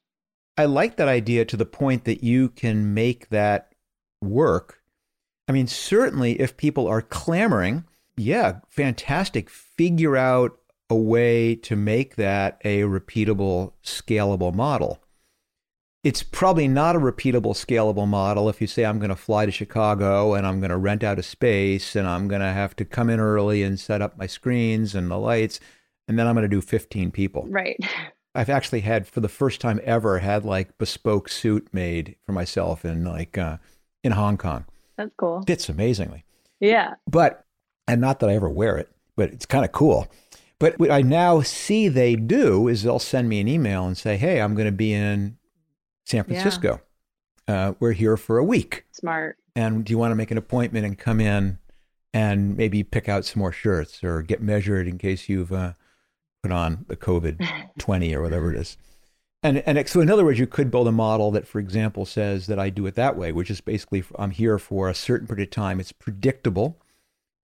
I 0.59 0.65
like 0.65 0.97
that 0.97 1.09
idea 1.09 1.45
to 1.47 1.57
the 1.57 1.67
point 1.67 2.05
that 2.05 2.25
you 2.25 2.49
can 2.49 2.95
make 2.95 3.29
that 3.29 3.73
work. 4.23 4.81
I 5.49 5.53
mean, 5.53 5.67
certainly 5.67 6.41
if 6.41 6.57
people 6.57 6.87
are 6.87 7.03
clamoring, 7.03 7.85
yeah, 8.17 8.61
fantastic. 8.69 9.51
Figure 9.51 10.17
out 10.17 10.59
a 10.89 10.95
way 10.95 11.55
to 11.57 11.77
make 11.77 12.17
that 12.17 12.61
a 12.65 12.83
repeatable, 12.83 13.73
scalable 13.85 14.55
model. 14.55 15.03
It's 16.07 16.23
probably 16.23 16.69
not 16.69 16.95
a 16.95 17.01
repeatable, 17.01 17.57
scalable 17.57 18.07
model 18.07 18.49
if 18.49 18.61
you 18.61 18.69
say, 18.69 18.85
I'm 18.85 19.01
going 19.01 19.11
to 19.11 19.17
fly 19.17 19.45
to 19.45 19.51
Chicago 19.51 20.35
and 20.35 20.47
I'm 20.47 20.61
going 20.61 20.71
to 20.71 20.77
rent 20.77 21.03
out 21.03 21.19
a 21.19 21.23
space 21.25 21.97
and 21.97 22.07
I'm 22.07 22.29
going 22.29 22.43
to 22.43 22.53
have 22.53 22.77
to 22.77 22.85
come 22.85 23.11
in 23.11 23.19
early 23.19 23.65
and 23.65 23.77
set 23.77 24.01
up 24.01 24.17
my 24.17 24.29
screens 24.29 24.95
and 24.95 25.11
the 25.11 25.19
lights, 25.19 25.59
and 26.07 26.17
then 26.17 26.29
I'm 26.29 26.37
going 26.37 26.49
to 26.49 26.49
do 26.49 26.61
15 26.61 27.11
people. 27.11 27.45
Right. 27.49 27.77
I've 28.37 28.49
actually 28.49 28.83
had, 28.83 29.09
for 29.09 29.19
the 29.19 29.29
first 29.29 29.61
time 29.61 29.81
ever, 29.83 30.21
had 30.21 30.45
like 30.45 30.79
bespoke 30.79 31.29
suit 31.29 31.67
made 31.73 32.15
for 32.25 32.31
myself 32.31 32.85
in 32.85 33.05
like 33.05 33.37
uh, 33.37 33.57
in 34.05 34.13
Hong 34.13 34.37
Kong. 34.37 34.65
That's 34.97 35.11
cool. 35.17 35.43
Fits 35.45 35.69
amazingly. 35.69 36.25
Yeah. 36.61 36.95
But, 37.09 37.45
and 37.89 38.01
not 38.01 38.21
that 38.21 38.31
I 38.31 38.37
ever 38.37 38.49
wear 38.49 38.77
it, 38.77 38.93
but 39.17 39.31
it's 39.31 39.45
kind 39.45 39.65
of 39.65 39.73
cool. 39.73 40.07
But 40.61 40.79
what 40.79 40.93
I 40.93 41.03
now 41.03 41.41
see 41.41 41.89
they 41.89 42.15
do 42.15 42.69
is 42.69 42.85
they'll 42.85 43.01
send 43.01 43.29
me 43.29 43.41
an 43.41 43.49
email 43.49 43.85
and 43.87 43.99
say, 43.99 44.17
"Hey, 44.17 44.41
I'm 44.41 44.55
going 44.55 44.67
to 44.67 44.73
be 44.73 44.93
in 44.93 45.37
San 46.07 46.25
Francisco. 46.25 46.81
Yeah. 47.49 47.69
Uh, 47.69 47.75
we're 47.79 47.93
here 47.93 48.17
for 48.17 48.39
a 48.39 48.45
week. 48.45 48.85
Smart. 48.93 49.37
And 49.55 49.85
do 49.85 49.93
you 49.93 49.99
want 49.99 50.13
to 50.13 50.17
make 50.17 50.31
an 50.31 50.39
appointment 50.39 50.87
and 50.87 50.99
come 50.99 51.21
in 51.21 51.59
and 52.13 52.57
maybe 52.57 52.83
pick 52.83 53.09
out 53.09 53.25
some 53.25 53.41
more 53.41 53.53
shirts 53.53 54.03
or 54.03 54.23
get 54.23 54.41
measured 54.41 54.89
in 54.89 54.99
case 54.99 55.29
you've 55.29 55.53
uh, 55.53 55.73
put 56.43 56.53
on 56.53 56.87
the 56.89 56.97
COVID 56.97 57.47
20 57.79 58.15
or 58.15 58.23
whatever 58.23 58.53
it 58.53 58.59
is?" 58.59 58.77
And 59.43 59.59
and 59.59 59.89
so 59.89 60.01
in 60.01 60.11
other 60.11 60.25
words, 60.25 60.39
you 60.39 60.47
could 60.47 60.71
build 60.71 60.89
a 60.89 60.93
model 60.93 61.31
that, 61.33 61.47
for 61.47 61.59
example, 61.59 62.05
says 62.05 62.47
that 62.47 62.59
I 62.59 62.71
do 62.71 62.87
it 62.87 62.95
that 62.95 63.17
way, 63.17 63.33
which 63.33 63.51
is 63.51 63.61
basically 63.61 64.03
I'm 64.19 64.31
here 64.31 64.59
for 64.59 64.89
a 64.89 64.95
certain 64.95 65.27
period 65.27 65.49
of 65.49 65.53
time. 65.53 65.79
It's 65.79 65.93
predictable, 65.93 66.81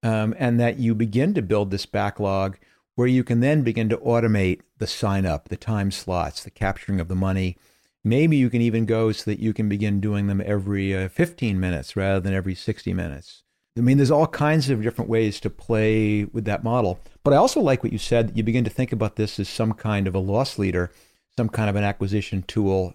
um, 0.03 0.35
and 0.39 0.59
that 0.59 0.79
you 0.79 0.95
begin 0.95 1.35
to 1.35 1.43
build 1.43 1.71
this 1.71 1.87
backlog 1.87 2.59
where 2.95 3.09
you 3.09 3.25
can 3.25 3.41
then 3.41 3.63
begin 3.63 3.89
to 3.89 3.97
automate 3.99 4.61
the 4.79 4.87
sign 4.87 5.25
up, 5.27 5.49
the 5.49 5.57
time 5.57 5.91
slots, 5.91 6.43
the 6.43 6.51
capturing 6.51 7.01
of 7.01 7.09
the 7.09 7.15
money. 7.15 7.57
Maybe 8.05 8.37
you 8.37 8.51
can 8.51 8.61
even 8.61 8.85
go 8.85 9.13
so 9.13 9.31
that 9.31 9.39
you 9.39 9.53
can 9.53 9.69
begin 9.69 10.01
doing 10.01 10.27
them 10.27 10.43
every 10.45 10.97
uh, 10.97 11.09
15 11.09 11.61
minutes 11.61 11.95
rather 11.95 12.21
than 12.21 12.35
every 12.35 12.55
60 12.55 12.93
minutes. 12.93 13.43
I 13.77 13.81
mean, 13.81 13.97
there's 13.97 14.11
all 14.11 14.27
kinds 14.27 14.69
of 14.69 14.83
different 14.83 15.09
ways 15.09 15.41
to 15.41 15.51
play 15.51 16.25
with 16.25 16.45
that 16.45 16.65
model. 16.65 17.01
But 17.23 17.33
I 17.33 17.37
also 17.37 17.61
like 17.61 17.83
what 17.83 17.93
you 17.93 17.99
said 17.99 18.29
that 18.29 18.37
you 18.37 18.43
begin 18.43 18.65
to 18.65 18.71
think 18.71 18.93
about 18.93 19.17
this 19.17 19.39
as 19.39 19.49
some 19.49 19.73
kind 19.73 20.07
of 20.07 20.15
a 20.15 20.19
loss 20.19 20.59
leader, 20.59 20.91
some 21.37 21.49
kind 21.49 21.71
of 21.71 21.77
an 21.77 21.85
acquisition 21.85 22.43
tool 22.43 22.95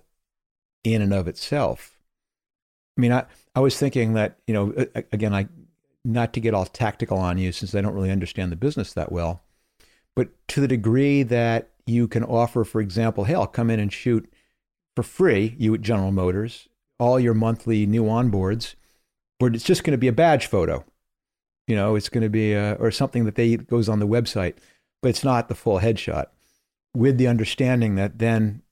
in 0.83 1.01
and 1.01 1.13
of 1.13 1.27
itself. 1.27 1.97
I 2.97 3.01
mean, 3.01 3.11
I, 3.11 3.25
I 3.55 3.59
was 3.59 3.77
thinking 3.77 4.13
that, 4.13 4.37
you 4.45 4.53
know, 4.53 4.73
again, 5.11 5.33
I 5.33 5.47
not 6.03 6.31
to 6.33 6.39
get 6.39 6.53
all 6.53 6.65
tactical 6.65 7.17
on 7.17 7.37
you 7.37 7.51
since 7.51 7.75
I 7.75 7.81
don't 7.81 7.93
really 7.93 8.11
understand 8.11 8.51
the 8.51 8.55
business 8.55 8.93
that 8.93 9.11
well, 9.11 9.41
but 10.15 10.29
to 10.49 10.61
the 10.61 10.67
degree 10.67 11.21
that 11.23 11.69
you 11.85 12.07
can 12.07 12.23
offer, 12.23 12.63
for 12.63 12.81
example, 12.81 13.25
hey, 13.25 13.35
I'll 13.35 13.47
come 13.47 13.69
in 13.69 13.79
and 13.79 13.91
shoot 13.91 14.31
for 14.97 15.03
free, 15.03 15.55
you 15.59 15.75
at 15.75 15.81
General 15.81 16.11
Motors, 16.11 16.67
all 16.97 17.19
your 17.19 17.35
monthly 17.35 17.85
new 17.85 18.05
onboards, 18.05 18.73
but 19.39 19.53
it's 19.53 19.63
just 19.63 19.83
going 19.83 19.91
to 19.91 19.97
be 19.99 20.07
a 20.07 20.11
badge 20.11 20.47
photo. 20.47 20.83
You 21.67 21.75
know, 21.75 21.93
it's 21.93 22.09
going 22.09 22.23
to 22.23 22.31
be 22.31 22.53
a, 22.53 22.73
or 22.79 22.89
something 22.89 23.25
that 23.25 23.35
they 23.35 23.57
goes 23.57 23.87
on 23.87 23.99
the 23.99 24.07
website, 24.07 24.55
but 25.03 25.09
it's 25.09 25.23
not 25.23 25.49
the 25.49 25.53
full 25.53 25.81
headshot. 25.81 26.29
With 26.95 27.19
the 27.19 27.27
understanding 27.27 27.93
that 27.93 28.17
then 28.17 28.63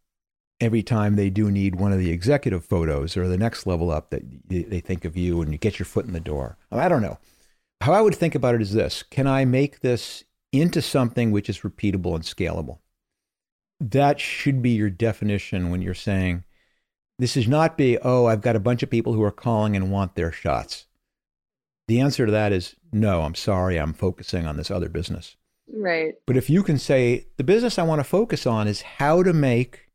every 0.60 0.82
time 0.82 1.16
they 1.16 1.30
do 1.30 1.52
need 1.52 1.76
one 1.76 1.94
of 1.94 2.00
the 2.00 2.10
executive 2.10 2.66
photos 2.66 3.16
or 3.16 3.28
the 3.28 3.38
next 3.38 3.68
level 3.68 3.92
up 3.92 4.10
that 4.10 4.24
they 4.50 4.80
think 4.80 5.06
of 5.06 5.16
you 5.16 5.44
and 5.44 5.52
you 5.52 5.60
get 5.60 5.78
your 5.78 5.86
foot 5.86 6.08
in 6.08 6.14
the 6.14 6.20
door. 6.20 6.58
I 6.72 6.90
don't 6.90 7.04
know. 7.04 7.20
How 7.82 7.94
I 7.94 8.02
would 8.02 8.16
think 8.16 8.34
about 8.34 8.56
it 8.56 8.64
is 8.64 8.74
this 8.74 9.04
Can 9.04 9.28
I 9.28 9.46
make 9.46 9.82
this 9.82 10.24
into 10.52 10.82
something 10.82 11.30
which 11.30 11.50
is 11.50 11.60
repeatable 11.60 12.16
and 12.16 12.24
scalable. 12.24 12.80
That 13.80 14.20
should 14.20 14.62
be 14.62 14.72
your 14.72 14.90
definition 14.90 15.70
when 15.70 15.82
you're 15.82 15.94
saying, 15.94 16.44
this 17.18 17.38
is 17.38 17.48
not 17.48 17.78
be, 17.78 17.98
oh, 18.00 18.26
I've 18.26 18.42
got 18.42 18.56
a 18.56 18.60
bunch 18.62 18.84
of 18.84 18.90
people 18.90 19.14
who 19.14 19.24
are 19.24 19.32
calling 19.32 19.76
and 19.76 19.92
want 19.92 20.16
their 20.16 20.32
shots. 20.32 20.88
The 21.88 22.00
answer 22.00 22.26
to 22.26 22.32
that 22.32 22.52
is 22.52 22.76
no, 22.92 23.22
I'm 23.22 23.36
sorry, 23.36 23.78
I'm 23.78 23.94
focusing 23.94 24.46
on 24.48 24.58
this 24.58 24.72
other 24.72 24.90
business. 24.90 25.36
Right. 25.72 26.14
But 26.26 26.38
if 26.38 26.50
you 26.50 26.64
can 26.64 26.78
say, 26.78 27.28
the 27.38 27.44
business 27.44 27.78
I 27.78 27.84
want 27.84 28.00
to 28.00 28.04
focus 28.04 28.46
on 28.46 28.68
is 28.68 28.82
how 28.82 29.24
to 29.24 29.34
make 29.34 29.92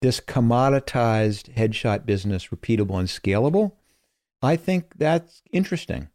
this 0.00 0.20
commoditized 0.20 1.54
headshot 1.54 2.04
business 2.06 2.48
repeatable 2.48 2.98
and 2.98 3.08
scalable, 3.08 3.72
I 4.42 4.56
think 4.56 4.98
that's 4.98 5.42
interesting. 5.52 6.08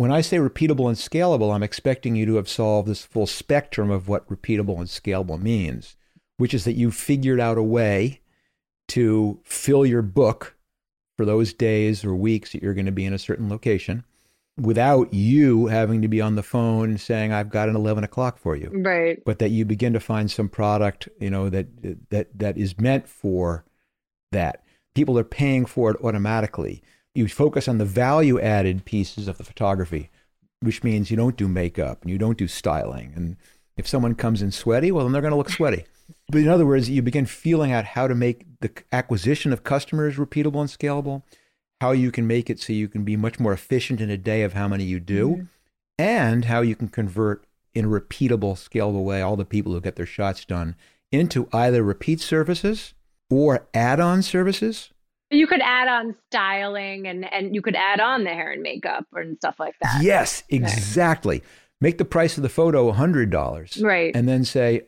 When 0.00 0.10
I 0.10 0.22
say 0.22 0.38
repeatable 0.38 0.88
and 0.88 0.96
scalable, 0.96 1.54
I'm 1.54 1.62
expecting 1.62 2.16
you 2.16 2.24
to 2.24 2.36
have 2.36 2.48
solved 2.48 2.88
this 2.88 3.04
full 3.04 3.26
spectrum 3.26 3.90
of 3.90 4.08
what 4.08 4.26
repeatable 4.30 4.78
and 4.78 4.86
scalable 4.86 5.38
means, 5.38 5.94
which 6.38 6.54
is 6.54 6.64
that 6.64 6.72
you've 6.72 6.94
figured 6.94 7.38
out 7.38 7.58
a 7.58 7.62
way 7.62 8.22
to 8.88 9.40
fill 9.44 9.84
your 9.84 10.00
book 10.00 10.56
for 11.18 11.26
those 11.26 11.52
days 11.52 12.02
or 12.02 12.14
weeks 12.14 12.52
that 12.52 12.62
you're 12.62 12.72
going 12.72 12.86
to 12.86 12.92
be 12.92 13.04
in 13.04 13.12
a 13.12 13.18
certain 13.18 13.50
location 13.50 14.02
without 14.58 15.12
you 15.12 15.66
having 15.66 16.00
to 16.00 16.08
be 16.08 16.22
on 16.22 16.34
the 16.34 16.42
phone 16.42 16.96
saying 16.96 17.30
I've 17.30 17.50
got 17.50 17.68
an 17.68 17.76
11 17.76 18.02
o'clock 18.02 18.38
for 18.38 18.56
you. 18.56 18.70
Right. 18.72 19.22
But 19.26 19.38
that 19.40 19.50
you 19.50 19.66
begin 19.66 19.92
to 19.92 20.00
find 20.00 20.30
some 20.30 20.48
product, 20.48 21.10
you 21.18 21.28
know, 21.28 21.50
that 21.50 22.08
that 22.08 22.38
that 22.38 22.56
is 22.56 22.80
meant 22.80 23.06
for 23.06 23.66
that. 24.32 24.64
People 24.94 25.18
are 25.18 25.24
paying 25.24 25.66
for 25.66 25.90
it 25.90 26.02
automatically 26.02 26.82
you 27.14 27.28
focus 27.28 27.68
on 27.68 27.78
the 27.78 27.84
value 27.84 28.40
added 28.40 28.84
pieces 28.84 29.28
of 29.28 29.38
the 29.38 29.44
photography, 29.44 30.10
which 30.60 30.84
means 30.84 31.10
you 31.10 31.16
don't 31.16 31.36
do 31.36 31.48
makeup 31.48 32.02
and 32.02 32.10
you 32.10 32.18
don't 32.18 32.38
do 32.38 32.48
styling. 32.48 33.12
And 33.16 33.36
if 33.76 33.88
someone 33.88 34.14
comes 34.14 34.42
in 34.42 34.52
sweaty, 34.52 34.92
well, 34.92 35.04
then 35.04 35.12
they're 35.12 35.22
going 35.22 35.32
to 35.32 35.38
look 35.38 35.50
sweaty. 35.50 35.84
but 36.28 36.40
in 36.40 36.48
other 36.48 36.66
words, 36.66 36.88
you 36.88 37.02
begin 37.02 37.26
feeling 37.26 37.72
out 37.72 37.84
how 37.84 38.06
to 38.06 38.14
make 38.14 38.44
the 38.60 38.70
acquisition 38.92 39.52
of 39.52 39.64
customers 39.64 40.16
repeatable 40.16 40.60
and 40.60 40.70
scalable, 40.70 41.22
how 41.80 41.92
you 41.92 42.12
can 42.12 42.26
make 42.26 42.50
it 42.50 42.60
so 42.60 42.72
you 42.72 42.88
can 42.88 43.04
be 43.04 43.16
much 43.16 43.40
more 43.40 43.52
efficient 43.52 44.00
in 44.00 44.10
a 44.10 44.16
day 44.16 44.42
of 44.42 44.52
how 44.52 44.68
many 44.68 44.84
you 44.84 45.00
do, 45.00 45.28
mm-hmm. 45.28 45.44
and 45.98 46.44
how 46.44 46.60
you 46.60 46.76
can 46.76 46.88
convert 46.88 47.44
in 47.74 47.86
a 47.86 47.88
repeatable, 47.88 48.54
scalable 48.54 49.04
way 49.04 49.22
all 49.22 49.36
the 49.36 49.44
people 49.44 49.72
who 49.72 49.80
get 49.80 49.96
their 49.96 50.06
shots 50.06 50.44
done 50.44 50.76
into 51.12 51.48
either 51.52 51.82
repeat 51.82 52.20
services 52.20 52.94
or 53.30 53.66
add 53.74 54.00
on 54.00 54.22
services 54.22 54.90
you 55.30 55.46
could 55.46 55.60
add 55.62 55.88
on 55.88 56.14
styling 56.28 57.06
and 57.06 57.32
and 57.32 57.54
you 57.54 57.62
could 57.62 57.76
add 57.76 58.00
on 58.00 58.24
the 58.24 58.30
hair 58.30 58.50
and 58.50 58.62
makeup 58.62 59.06
and 59.14 59.36
stuff 59.38 59.56
like 59.58 59.76
that. 59.82 60.02
Yes, 60.02 60.42
exactly. 60.48 61.36
Right. 61.36 61.48
Make 61.80 61.98
the 61.98 62.04
price 62.04 62.36
of 62.36 62.42
the 62.42 62.50
photo 62.50 62.92
$100. 62.92 63.82
Right. 63.82 64.14
And 64.14 64.28
then 64.28 64.44
say 64.44 64.82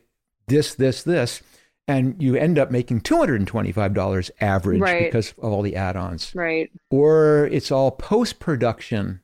this 0.47 0.75
this 0.75 1.03
this 1.03 1.41
and 1.87 2.21
you 2.21 2.35
end 2.35 2.57
up 2.57 2.71
making 2.71 3.01
$225 3.01 4.31
average 4.39 4.79
right. 4.79 5.05
because 5.05 5.33
of 5.37 5.51
all 5.51 5.61
the 5.61 5.75
add-ons. 5.75 6.33
Right. 6.33 6.71
Or 6.89 7.49
it's 7.51 7.71
all 7.71 7.91
post-production. 7.91 9.19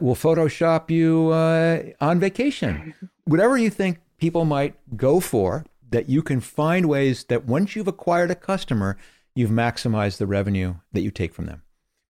We'll 0.00 0.14
Photoshop 0.14 0.90
you 0.90 1.30
uh, 1.30 1.82
on 2.00 2.18
vacation. 2.18 2.94
Whatever 3.24 3.58
you 3.58 3.68
think 3.68 3.98
people 4.16 4.44
might 4.44 4.74
go 4.96 5.20
for, 5.20 5.66
that 5.90 6.08
you 6.08 6.22
can 6.22 6.40
find 6.40 6.86
ways 6.86 7.24
that 7.24 7.44
once 7.44 7.74
you've 7.74 7.88
acquired 7.88 8.30
a 8.30 8.34
customer, 8.34 8.96
you've 9.38 9.50
maximized 9.50 10.18
the 10.18 10.26
revenue 10.26 10.74
that 10.92 11.02
you 11.02 11.12
take 11.12 11.32
from 11.32 11.46
them. 11.46 11.62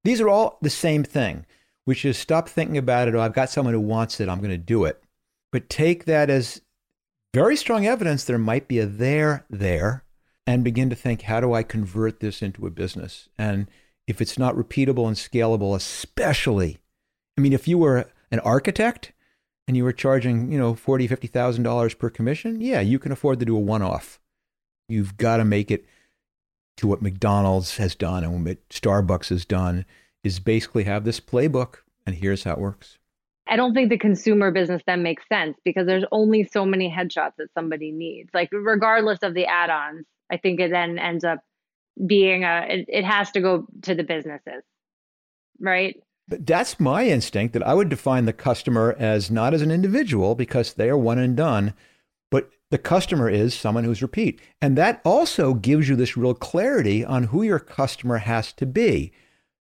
These 0.03 0.19
are 0.23 0.31
all 0.31 0.57
the 0.63 0.71
same 0.71 1.05
thing, 1.05 1.45
which 1.85 2.07
is 2.07 2.17
stop 2.17 2.49
thinking 2.49 2.79
about 2.79 3.07
it. 3.07 3.15
Oh, 3.15 3.21
I've 3.21 3.35
got 3.35 3.51
someone 3.51 3.75
who 3.75 3.81
wants 3.81 4.19
it. 4.19 4.31
I'm 4.31 4.39
going 4.39 4.49
to 4.51 4.57
do 4.57 4.87
it. 4.87 5.03
But 5.53 5.69
take 5.69 6.07
that 6.07 6.31
as 6.31 6.63
very 7.35 7.55
strong 7.55 7.87
evidence 7.87 8.25
there 8.25 8.39
might 8.39 8.67
be 8.67 8.79
a 8.79 8.87
there 8.87 9.45
there 9.51 10.05
and 10.47 10.65
begin 10.65 10.89
to 10.89 10.97
think, 10.97 11.23
how 11.23 11.41
do 11.41 11.53
I 11.53 11.63
convert 11.63 12.21
this 12.21 12.41
into 12.41 12.67
a 12.67 12.71
business? 12.71 13.29
And 13.37 13.69
if 14.07 14.23
it's 14.23 14.39
not 14.39 14.57
repeatable 14.57 15.07
and 15.07 15.15
scalable, 15.15 15.77
especially, 15.77 16.79
I 17.37 17.43
mean, 17.43 17.53
if 17.53 17.69
you 17.69 17.77
were 17.77 18.11
an 18.31 18.41
architect 18.41 19.13
and 19.67 19.77
you 19.77 19.85
were 19.85 19.93
charging, 19.93 20.51
you 20.51 20.59
know, 20.59 20.75
forty, 20.75 21.07
fifty 21.07 21.27
thousand 21.27 21.65
dollars 21.65 21.93
per 21.93 22.09
commission, 22.09 22.63
yeah, 22.63 22.81
you 22.81 22.99
can 22.99 23.13
afford 23.13 23.39
to 23.41 23.45
do 23.45 23.55
a 23.55 23.61
one-off. 23.61 24.19
You've 24.89 25.19
got 25.19 25.37
to 25.37 25.45
make 25.45 25.71
it 25.71 25.85
to 26.79 26.87
what 26.87 27.03
McDonald's 27.03 27.77
has 27.77 27.95
done 27.95 28.25
and 28.25 28.45
what 28.45 28.69
Starbucks 28.71 29.29
has 29.29 29.45
done 29.45 29.85
is 30.25 30.41
basically 30.41 30.85
have 30.85 31.05
this 31.05 31.21
playbook 31.21 31.77
and 32.07 32.17
here's 32.17 32.45
how 32.45 32.53
it 32.53 32.59
works. 32.59 32.99
I 33.49 33.57
don't 33.57 33.75
think 33.75 33.89
the 33.89 33.99
consumer 33.99 34.51
business 34.51 34.83
then 34.87 35.03
makes 35.03 35.27
sense 35.29 35.57
because 35.65 35.87
there's 35.87 36.05
only 36.13 36.45
so 36.45 36.65
many 36.65 36.91
headshots 36.91 37.37
that 37.39 37.53
somebody 37.55 37.91
needs. 37.93 38.31
Like 38.35 38.51
regardless 38.53 39.21
of 39.23 39.35
the 39.35 39.47
add-ons, 39.47 40.07
I 40.31 40.37
think 40.37 40.61
it 40.61 40.71
then 40.71 40.99
ends 40.99 41.25
up 41.25 41.41
being 42.07 42.45
a 42.45 42.67
it, 42.69 42.85
it 42.89 43.05
has 43.05 43.31
to 43.33 43.41
go 43.41 43.67
to 43.83 43.95
the 43.95 44.05
businesses. 44.05 44.63
Right? 45.61 45.97
But 46.29 46.47
that's 46.47 46.79
my 46.79 47.07
instinct 47.07 47.55
that 47.55 47.67
I 47.67 47.73
would 47.73 47.89
define 47.89 48.27
the 48.27 48.35
customer 48.35 48.95
as 48.99 49.31
not 49.31 49.55
as 49.55 49.63
an 49.63 49.71
individual 49.71 50.35
because 50.35 50.75
they 50.75 50.91
are 50.91 50.99
one 50.99 51.19
and 51.19 51.37
done, 51.37 51.73
the 52.71 52.79
customer 52.79 53.31
is 53.31 53.55
someone 53.55 53.85
who's 53.85 54.03
repeat. 54.03 54.41
And 54.61 54.77
that 54.77 55.01
also 55.05 55.55
gives 55.55 55.89
you 55.89 55.97
this 55.97 56.17
real 56.17 56.35
clarity 56.35 57.05
on 57.05 57.25
who 57.25 57.43
your 57.43 57.59
customer 57.59 58.19
has 58.19 58.53
to 58.55 58.67
be. 58.67 59.13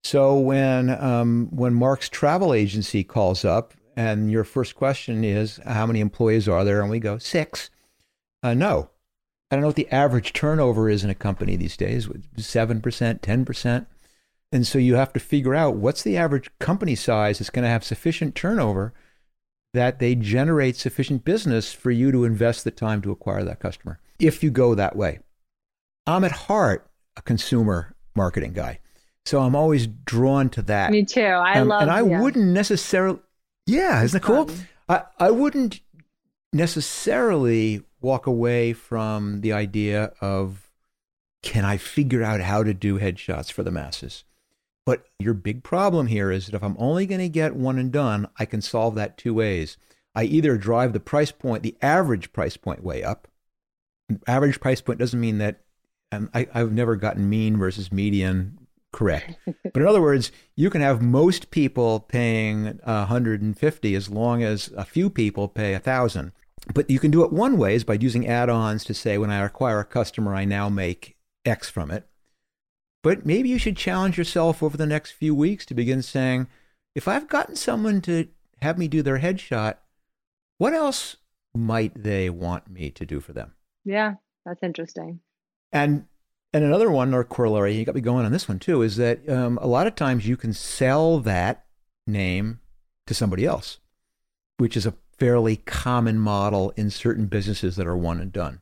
So 0.04 0.38
when 0.38 0.90
um, 0.90 1.48
when 1.50 1.74
Mark's 1.74 2.08
travel 2.08 2.54
agency 2.54 3.02
calls 3.04 3.44
up 3.44 3.74
and 3.96 4.30
your 4.30 4.44
first 4.44 4.74
question 4.74 5.24
is 5.24 5.58
how 5.66 5.86
many 5.86 6.00
employees 6.00 6.48
are 6.48 6.64
there, 6.64 6.80
and 6.80 6.90
we 6.90 7.00
go 7.00 7.18
six, 7.18 7.70
uh, 8.42 8.54
no, 8.54 8.90
I 9.50 9.56
don't 9.56 9.62
know 9.62 9.68
what 9.68 9.76
the 9.76 9.90
average 9.90 10.32
turnover 10.32 10.88
is 10.88 11.02
in 11.02 11.10
a 11.10 11.14
company 11.14 11.56
these 11.56 11.76
days, 11.76 12.08
seven 12.36 12.80
percent, 12.80 13.22
ten 13.22 13.44
percent, 13.44 13.88
and 14.52 14.66
so 14.66 14.78
you 14.78 14.94
have 14.94 15.12
to 15.14 15.20
figure 15.20 15.54
out 15.54 15.76
what's 15.76 16.02
the 16.02 16.16
average 16.16 16.50
company 16.60 16.94
size 16.94 17.38
that's 17.38 17.50
going 17.50 17.64
to 17.64 17.70
have 17.70 17.84
sufficient 17.84 18.34
turnover 18.34 18.94
that 19.74 19.98
they 19.98 20.14
generate 20.14 20.76
sufficient 20.76 21.24
business 21.24 21.72
for 21.72 21.90
you 21.90 22.10
to 22.12 22.24
invest 22.24 22.64
the 22.64 22.70
time 22.70 23.02
to 23.02 23.10
acquire 23.10 23.44
that 23.44 23.60
customer. 23.60 24.00
If 24.18 24.42
you 24.42 24.50
go 24.50 24.74
that 24.74 24.96
way, 24.96 25.20
I'm 26.06 26.24
at 26.24 26.32
heart 26.32 26.90
a 27.16 27.22
consumer 27.22 27.94
marketing 28.16 28.54
guy. 28.54 28.80
So 29.26 29.40
I'm 29.40 29.54
always 29.54 29.86
drawn 29.86 30.48
to 30.50 30.62
that. 30.62 30.90
Me 30.90 31.04
too. 31.04 31.20
I 31.20 31.60
um, 31.60 31.68
love 31.68 31.82
And 31.82 31.90
I 31.90 32.02
yeah. 32.02 32.20
wouldn't 32.20 32.46
necessarily 32.46 33.18
Yeah, 33.66 34.02
isn't 34.02 34.16
it 34.16 34.24
cool? 34.24 34.50
I, 34.88 35.02
I 35.18 35.30
wouldn't 35.30 35.80
necessarily 36.52 37.82
walk 38.00 38.26
away 38.26 38.72
from 38.72 39.42
the 39.42 39.52
idea 39.52 40.12
of 40.20 40.70
can 41.42 41.64
I 41.64 41.76
figure 41.76 42.22
out 42.22 42.40
how 42.40 42.62
to 42.62 42.72
do 42.72 42.98
headshots 42.98 43.52
for 43.52 43.62
the 43.62 43.70
masses? 43.70 44.24
But 44.88 45.04
your 45.18 45.34
big 45.34 45.64
problem 45.64 46.06
here 46.06 46.30
is 46.30 46.46
that 46.46 46.54
if 46.54 46.62
I'm 46.62 46.74
only 46.78 47.04
going 47.04 47.20
to 47.20 47.28
get 47.28 47.54
one 47.54 47.76
and 47.78 47.92
done, 47.92 48.26
I 48.38 48.46
can 48.46 48.62
solve 48.62 48.94
that 48.94 49.18
two 49.18 49.34
ways. 49.34 49.76
I 50.14 50.24
either 50.24 50.56
drive 50.56 50.94
the 50.94 50.98
price 50.98 51.30
point, 51.30 51.62
the 51.62 51.76
average 51.82 52.32
price 52.32 52.56
point 52.56 52.82
way 52.82 53.02
up. 53.02 53.28
Average 54.26 54.60
price 54.60 54.80
point 54.80 54.98
doesn't 54.98 55.20
mean 55.20 55.36
that 55.36 55.60
um, 56.10 56.30
I, 56.32 56.48
I've 56.54 56.72
never 56.72 56.96
gotten 56.96 57.28
mean 57.28 57.58
versus 57.58 57.92
median 57.92 58.66
correct. 58.90 59.36
but 59.46 59.82
in 59.82 59.86
other 59.86 60.00
words, 60.00 60.32
you 60.56 60.70
can 60.70 60.80
have 60.80 61.02
most 61.02 61.50
people 61.50 62.00
paying 62.00 62.80
150 62.82 63.94
as 63.94 64.08
long 64.08 64.42
as 64.42 64.72
a 64.74 64.86
few 64.86 65.10
people 65.10 65.48
pay 65.48 65.72
1,000. 65.72 66.32
But 66.72 66.88
you 66.88 66.98
can 66.98 67.10
do 67.10 67.22
it 67.24 67.30
one 67.30 67.58
way 67.58 67.74
is 67.74 67.84
by 67.84 67.98
using 68.00 68.26
add-ons 68.26 68.84
to 68.84 68.94
say 68.94 69.18
when 69.18 69.30
I 69.30 69.44
acquire 69.44 69.80
a 69.80 69.84
customer, 69.84 70.34
I 70.34 70.46
now 70.46 70.70
make 70.70 71.18
X 71.44 71.68
from 71.68 71.90
it. 71.90 72.08
But 73.08 73.24
maybe 73.24 73.48
you 73.48 73.56
should 73.56 73.78
challenge 73.78 74.18
yourself 74.18 74.62
over 74.62 74.76
the 74.76 74.84
next 74.84 75.12
few 75.12 75.34
weeks 75.34 75.64
to 75.64 75.74
begin 75.74 76.02
saying, 76.02 76.46
if 76.94 77.08
I've 77.08 77.26
gotten 77.26 77.56
someone 77.56 78.02
to 78.02 78.28
have 78.60 78.76
me 78.76 78.86
do 78.86 79.00
their 79.00 79.20
headshot, 79.20 79.76
what 80.58 80.74
else 80.74 81.16
might 81.54 82.02
they 82.02 82.28
want 82.28 82.68
me 82.70 82.90
to 82.90 83.06
do 83.06 83.20
for 83.20 83.32
them? 83.32 83.54
Yeah, 83.82 84.16
that's 84.44 84.62
interesting. 84.62 85.20
And 85.72 86.04
and 86.52 86.64
another 86.64 86.90
one 86.90 87.14
or 87.14 87.24
corollary, 87.24 87.76
you 87.76 87.86
got 87.86 87.94
me 87.94 88.02
going 88.02 88.26
on 88.26 88.32
this 88.32 88.46
one 88.46 88.58
too, 88.58 88.82
is 88.82 88.96
that 88.96 89.26
um, 89.26 89.58
a 89.62 89.66
lot 89.66 89.86
of 89.86 89.94
times 89.94 90.28
you 90.28 90.36
can 90.36 90.52
sell 90.52 91.18
that 91.20 91.64
name 92.06 92.60
to 93.06 93.14
somebody 93.14 93.46
else, 93.46 93.78
which 94.58 94.76
is 94.76 94.84
a 94.84 94.92
fairly 95.16 95.56
common 95.56 96.18
model 96.18 96.74
in 96.76 96.90
certain 96.90 97.24
businesses 97.24 97.76
that 97.76 97.86
are 97.86 97.96
one 97.96 98.20
and 98.20 98.34
done. 98.34 98.60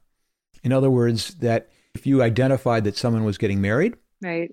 In 0.63 0.73
other 0.73 0.89
words, 0.89 1.35
that 1.41 1.69
if 1.97 2.07
you 2.07 2.23
identified 2.23 2.85
that 2.85 2.97
someone 2.97 3.25
was 3.25 3.39
getting 3.39 3.61
married, 3.61 3.97
right, 4.23 4.51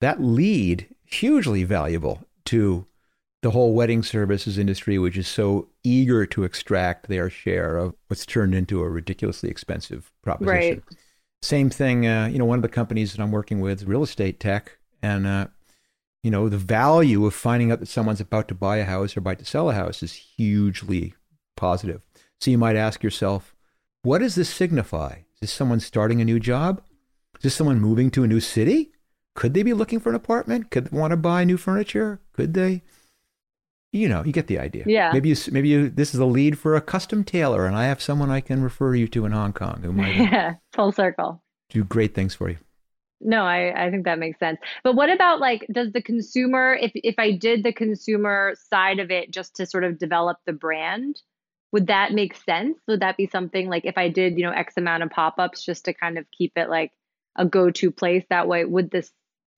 that 0.00 0.22
lead 0.22 0.88
hugely 1.04 1.64
valuable 1.64 2.22
to 2.46 2.86
the 3.42 3.50
whole 3.50 3.74
wedding 3.74 4.02
services 4.02 4.58
industry, 4.58 4.98
which 4.98 5.16
is 5.16 5.28
so 5.28 5.68
eager 5.84 6.26
to 6.26 6.44
extract 6.44 7.08
their 7.08 7.30
share 7.30 7.76
of 7.76 7.94
what's 8.08 8.26
turned 8.26 8.54
into 8.54 8.80
a 8.80 8.88
ridiculously 8.88 9.48
expensive 9.48 10.10
proposition. 10.22 10.54
Right. 10.54 10.82
Same 11.42 11.70
thing, 11.70 12.06
uh, 12.06 12.26
you 12.26 12.38
know, 12.38 12.44
one 12.44 12.58
of 12.58 12.62
the 12.62 12.68
companies 12.68 13.12
that 13.12 13.22
I'm 13.22 13.30
working 13.30 13.60
with, 13.60 13.84
real 13.84 14.02
estate 14.02 14.40
tech, 14.40 14.78
and 15.02 15.26
uh, 15.26 15.46
you 16.22 16.30
know, 16.30 16.48
the 16.48 16.58
value 16.58 17.24
of 17.24 17.34
finding 17.34 17.70
out 17.70 17.78
that 17.78 17.86
someone's 17.86 18.20
about 18.20 18.48
to 18.48 18.54
buy 18.54 18.78
a 18.78 18.84
house 18.84 19.16
or 19.16 19.20
about 19.20 19.38
to 19.38 19.44
sell 19.44 19.70
a 19.70 19.74
house 19.74 20.02
is 20.02 20.14
hugely 20.14 21.14
positive. 21.56 22.00
So 22.40 22.50
you 22.50 22.58
might 22.58 22.74
ask 22.74 23.04
yourself, 23.04 23.54
what 24.02 24.18
does 24.18 24.34
this 24.34 24.48
signify? 24.48 25.18
Is 25.34 25.40
this 25.42 25.52
someone 25.52 25.78
starting 25.78 26.20
a 26.20 26.24
new 26.24 26.40
job? 26.40 26.82
Is 27.36 27.42
this 27.44 27.54
someone 27.54 27.80
moving 27.80 28.10
to 28.10 28.24
a 28.24 28.26
new 28.26 28.40
city? 28.40 28.90
Could 29.36 29.54
they 29.54 29.62
be 29.62 29.74
looking 29.74 30.00
for 30.00 30.08
an 30.08 30.14
apartment? 30.14 30.70
Could 30.70 30.86
they 30.86 30.96
want 30.96 31.12
to 31.12 31.16
buy 31.16 31.44
new 31.44 31.56
furniture? 31.56 32.20
Could 32.32 32.54
they? 32.54 32.82
You 33.92 34.08
know, 34.08 34.24
you 34.24 34.32
get 34.32 34.48
the 34.48 34.58
idea. 34.58 34.84
Yeah. 34.86 35.10
Maybe 35.12 35.28
you, 35.28 35.36
maybe 35.52 35.68
you, 35.68 35.88
this 35.88 36.12
is 36.12 36.20
a 36.20 36.24
lead 36.26 36.58
for 36.58 36.74
a 36.74 36.80
custom 36.80 37.22
tailor, 37.22 37.66
and 37.66 37.76
I 37.76 37.84
have 37.84 38.02
someone 38.02 38.30
I 38.30 38.40
can 38.40 38.62
refer 38.62 38.94
you 38.94 39.06
to 39.08 39.24
in 39.24 39.32
Hong 39.32 39.52
Kong 39.52 39.80
who 39.82 39.92
might 39.92 40.16
yeah, 40.16 40.54
full 40.72 40.90
circle. 40.90 41.42
do 41.70 41.84
great 41.84 42.14
things 42.14 42.34
for 42.34 42.50
you. 42.50 42.56
No, 43.20 43.44
I, 43.44 43.86
I 43.86 43.90
think 43.90 44.04
that 44.04 44.18
makes 44.18 44.38
sense. 44.38 44.58
But 44.84 44.94
what 44.94 45.10
about 45.10 45.40
like, 45.40 45.66
does 45.72 45.92
the 45.92 46.02
consumer, 46.02 46.76
if, 46.80 46.92
if 46.94 47.14
I 47.18 47.32
did 47.32 47.62
the 47.62 47.72
consumer 47.72 48.54
side 48.70 48.98
of 48.98 49.10
it 49.10 49.30
just 49.30 49.56
to 49.56 49.66
sort 49.66 49.84
of 49.84 49.98
develop 49.98 50.38
the 50.44 50.52
brand, 50.52 51.20
would 51.72 51.86
that 51.86 52.12
make 52.12 52.36
sense? 52.36 52.78
Would 52.88 53.00
that 53.00 53.16
be 53.16 53.26
something 53.26 53.68
like 53.68 53.84
if 53.86 53.96
I 53.96 54.08
did, 54.08 54.36
you 54.36 54.44
know, 54.44 54.52
X 54.52 54.74
amount 54.76 55.02
of 55.02 55.10
pop 55.10 55.36
ups 55.38 55.64
just 55.64 55.86
to 55.86 55.94
kind 55.94 56.18
of 56.18 56.26
keep 56.30 56.52
it 56.56 56.68
like 56.68 56.92
a 57.36 57.46
go 57.46 57.70
to 57.70 57.90
place 57.90 58.24
that 58.28 58.48
way? 58.48 58.64
Would 58.64 58.90
the 58.90 59.08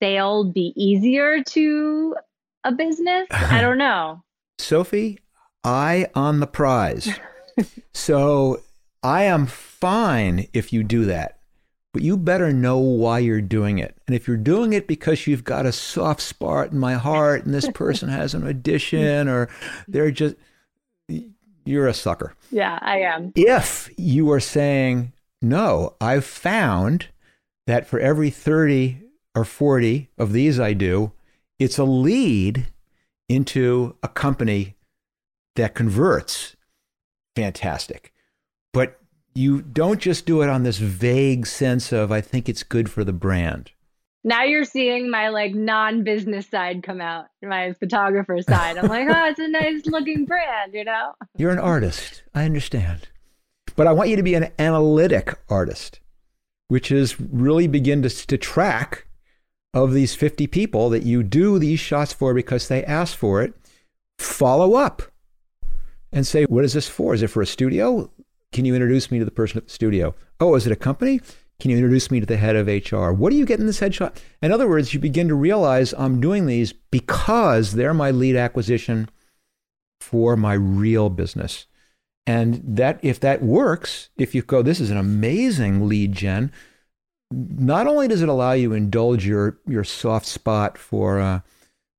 sale 0.00 0.44
be 0.44 0.72
easier 0.76 1.42
to 1.42 2.16
a 2.64 2.72
business? 2.72 3.26
I 3.30 3.60
don't 3.60 3.78
know. 3.78 4.22
Sophie, 4.58 5.18
eye 5.64 6.08
on 6.14 6.40
the 6.40 6.46
prize. 6.46 7.08
so 7.92 8.62
I 9.02 9.24
am 9.24 9.46
fine 9.46 10.48
if 10.52 10.72
you 10.72 10.82
do 10.82 11.04
that. 11.06 11.38
But 11.94 12.02
you 12.02 12.16
better 12.16 12.52
know 12.52 12.78
why 12.78 13.20
you're 13.20 13.40
doing 13.40 13.78
it. 13.78 13.96
And 14.06 14.14
if 14.14 14.28
you're 14.28 14.36
doing 14.36 14.72
it 14.72 14.86
because 14.86 15.26
you've 15.26 15.44
got 15.44 15.66
a 15.66 15.72
soft 15.72 16.20
spot 16.20 16.70
in 16.70 16.78
my 16.78 16.94
heart 16.94 17.44
and 17.44 17.54
this 17.54 17.68
person 17.74 18.08
has 18.08 18.34
an 18.34 18.46
audition 18.46 19.26
or 19.26 19.48
they're 19.86 20.10
just, 20.10 20.36
you're 21.64 21.88
a 21.88 21.94
sucker. 21.94 22.34
Yeah, 22.50 22.78
I 22.82 23.00
am. 23.00 23.32
If 23.34 23.90
you 23.96 24.30
are 24.32 24.40
saying, 24.40 25.12
no, 25.40 25.94
I've 26.00 26.24
found 26.24 27.06
that 27.66 27.86
for 27.86 27.98
every 27.98 28.30
30 28.30 29.02
or 29.38 29.44
40 29.44 30.10
of 30.18 30.32
these 30.32 30.58
I 30.58 30.72
do, 30.72 31.12
it's 31.60 31.78
a 31.78 31.84
lead 31.84 32.66
into 33.28 33.96
a 34.02 34.08
company 34.08 34.74
that 35.54 35.76
converts, 35.76 36.56
fantastic. 37.36 38.12
But 38.72 38.98
you 39.34 39.62
don't 39.62 40.00
just 40.00 40.26
do 40.26 40.42
it 40.42 40.48
on 40.48 40.64
this 40.64 40.78
vague 40.78 41.46
sense 41.46 41.92
of, 41.92 42.10
I 42.10 42.20
think 42.20 42.48
it's 42.48 42.64
good 42.64 42.90
for 42.90 43.04
the 43.04 43.12
brand. 43.12 43.70
Now 44.24 44.42
you're 44.42 44.64
seeing 44.64 45.08
my 45.08 45.28
like 45.28 45.54
non-business 45.54 46.48
side 46.48 46.82
come 46.82 47.00
out, 47.00 47.26
my 47.40 47.74
photographer 47.74 48.42
side. 48.42 48.76
I'm 48.76 48.88
like, 48.88 49.06
oh, 49.08 49.24
it's 49.26 49.38
a 49.38 49.46
nice 49.46 49.86
looking 49.86 50.24
brand, 50.24 50.74
you 50.74 50.84
know? 50.84 51.12
You're 51.36 51.52
an 51.52 51.60
artist. 51.60 52.24
I 52.34 52.44
understand. 52.44 53.08
But 53.76 53.86
I 53.86 53.92
want 53.92 54.10
you 54.10 54.16
to 54.16 54.24
be 54.24 54.34
an 54.34 54.50
analytic 54.58 55.38
artist, 55.48 56.00
which 56.66 56.90
is 56.90 57.20
really 57.20 57.68
begin 57.68 58.02
to, 58.02 58.08
to 58.08 58.36
track 58.36 59.07
of 59.74 59.92
these 59.92 60.14
50 60.14 60.46
people 60.46 60.90
that 60.90 61.02
you 61.02 61.22
do 61.22 61.58
these 61.58 61.80
shots 61.80 62.12
for 62.12 62.34
because 62.34 62.68
they 62.68 62.84
asked 62.84 63.16
for 63.16 63.42
it. 63.42 63.54
Follow 64.18 64.74
up 64.74 65.02
and 66.12 66.26
say, 66.26 66.44
what 66.44 66.64
is 66.64 66.72
this 66.72 66.88
for? 66.88 67.14
Is 67.14 67.22
it 67.22 67.28
for 67.28 67.42
a 67.42 67.46
studio? 67.46 68.10
Can 68.52 68.64
you 68.64 68.74
introduce 68.74 69.10
me 69.10 69.18
to 69.18 69.24
the 69.24 69.30
person 69.30 69.58
at 69.58 69.66
the 69.66 69.72
studio? 69.72 70.14
Oh, 70.40 70.54
is 70.54 70.66
it 70.66 70.72
a 70.72 70.76
company? 70.76 71.20
Can 71.60 71.70
you 71.70 71.76
introduce 71.76 72.10
me 72.10 72.20
to 72.20 72.26
the 72.26 72.36
head 72.36 72.56
of 72.56 72.68
HR? 72.68 73.10
What 73.10 73.30
do 73.30 73.36
you 73.36 73.44
get 73.44 73.60
in 73.60 73.66
this 73.66 73.80
headshot? 73.80 74.16
In 74.40 74.52
other 74.52 74.68
words, 74.68 74.94
you 74.94 75.00
begin 75.00 75.28
to 75.28 75.34
realize 75.34 75.92
I'm 75.98 76.20
doing 76.20 76.46
these 76.46 76.72
because 76.72 77.72
they're 77.72 77.94
my 77.94 78.10
lead 78.10 78.36
acquisition 78.36 79.08
for 80.00 80.36
my 80.36 80.54
real 80.54 81.10
business. 81.10 81.66
And 82.26 82.62
that 82.64 83.00
if 83.02 83.18
that 83.20 83.42
works, 83.42 84.10
if 84.16 84.34
you 84.34 84.42
go, 84.42 84.62
this 84.62 84.80
is 84.80 84.90
an 84.90 84.96
amazing 84.96 85.88
lead 85.88 86.12
gen. 86.12 86.52
Not 87.30 87.86
only 87.86 88.08
does 88.08 88.22
it 88.22 88.28
allow 88.28 88.52
you 88.52 88.70
to 88.70 88.74
indulge 88.74 89.26
your 89.26 89.58
your 89.66 89.84
soft 89.84 90.26
spot 90.26 90.78
for 90.78 91.20
uh, 91.20 91.40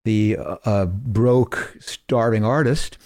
the 0.06 0.38
uh, 0.38 0.58
uh, 0.66 0.86
broke, 0.86 1.78
starving 1.80 2.44
artist, 2.44 2.98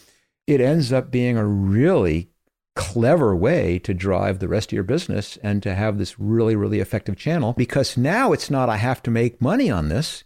it 0.47 0.61
ends 0.61 0.93
up 0.93 1.11
being 1.11 1.37
a 1.37 1.45
really 1.45 2.29
clever 2.75 3.35
way 3.35 3.77
to 3.79 3.93
drive 3.93 4.39
the 4.39 4.47
rest 4.47 4.69
of 4.69 4.73
your 4.73 4.83
business 4.83 5.37
and 5.43 5.61
to 5.63 5.75
have 5.75 5.97
this 5.97 6.19
really, 6.19 6.55
really 6.55 6.79
effective 6.79 7.15
channel 7.15 7.53
because 7.53 7.97
now 7.97 8.31
it's 8.31 8.49
not, 8.49 8.69
I 8.69 8.77
have 8.77 9.03
to 9.03 9.11
make 9.11 9.41
money 9.41 9.69
on 9.69 9.89
this. 9.89 10.23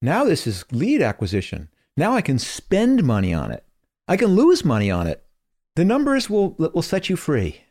Now 0.00 0.24
this 0.24 0.46
is 0.46 0.64
lead 0.72 1.02
acquisition. 1.02 1.68
Now 1.96 2.14
I 2.14 2.22
can 2.22 2.38
spend 2.38 3.04
money 3.04 3.34
on 3.34 3.50
it. 3.50 3.64
I 4.06 4.16
can 4.16 4.28
lose 4.28 4.64
money 4.64 4.90
on 4.90 5.06
it. 5.06 5.24
The 5.76 5.84
numbers 5.84 6.30
will, 6.30 6.50
will 6.58 6.82
set 6.82 7.10
you 7.10 7.16
free 7.16 7.62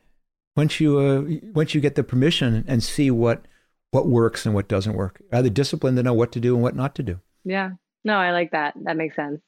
once 0.57 0.81
you, 0.81 0.99
uh, 0.99 1.49
once 1.53 1.73
you 1.73 1.79
get 1.79 1.95
the 1.95 2.03
permission 2.03 2.65
and 2.67 2.83
see 2.83 3.09
what, 3.09 3.45
what 3.91 4.07
works 4.07 4.45
and 4.45 4.53
what 4.53 4.67
doesn't 4.67 4.95
work. 4.95 5.21
Are 5.31 5.41
the 5.41 5.49
disciplined 5.49 5.95
to 5.97 6.03
know 6.03 6.13
what 6.13 6.33
to 6.33 6.41
do 6.41 6.55
and 6.55 6.63
what 6.63 6.75
not 6.75 6.95
to 6.95 7.03
do? 7.03 7.21
Yeah. 7.45 7.71
No, 8.03 8.17
I 8.17 8.31
like 8.31 8.51
that. 8.51 8.73
That 8.83 8.97
makes 8.97 9.15
sense. 9.15 9.41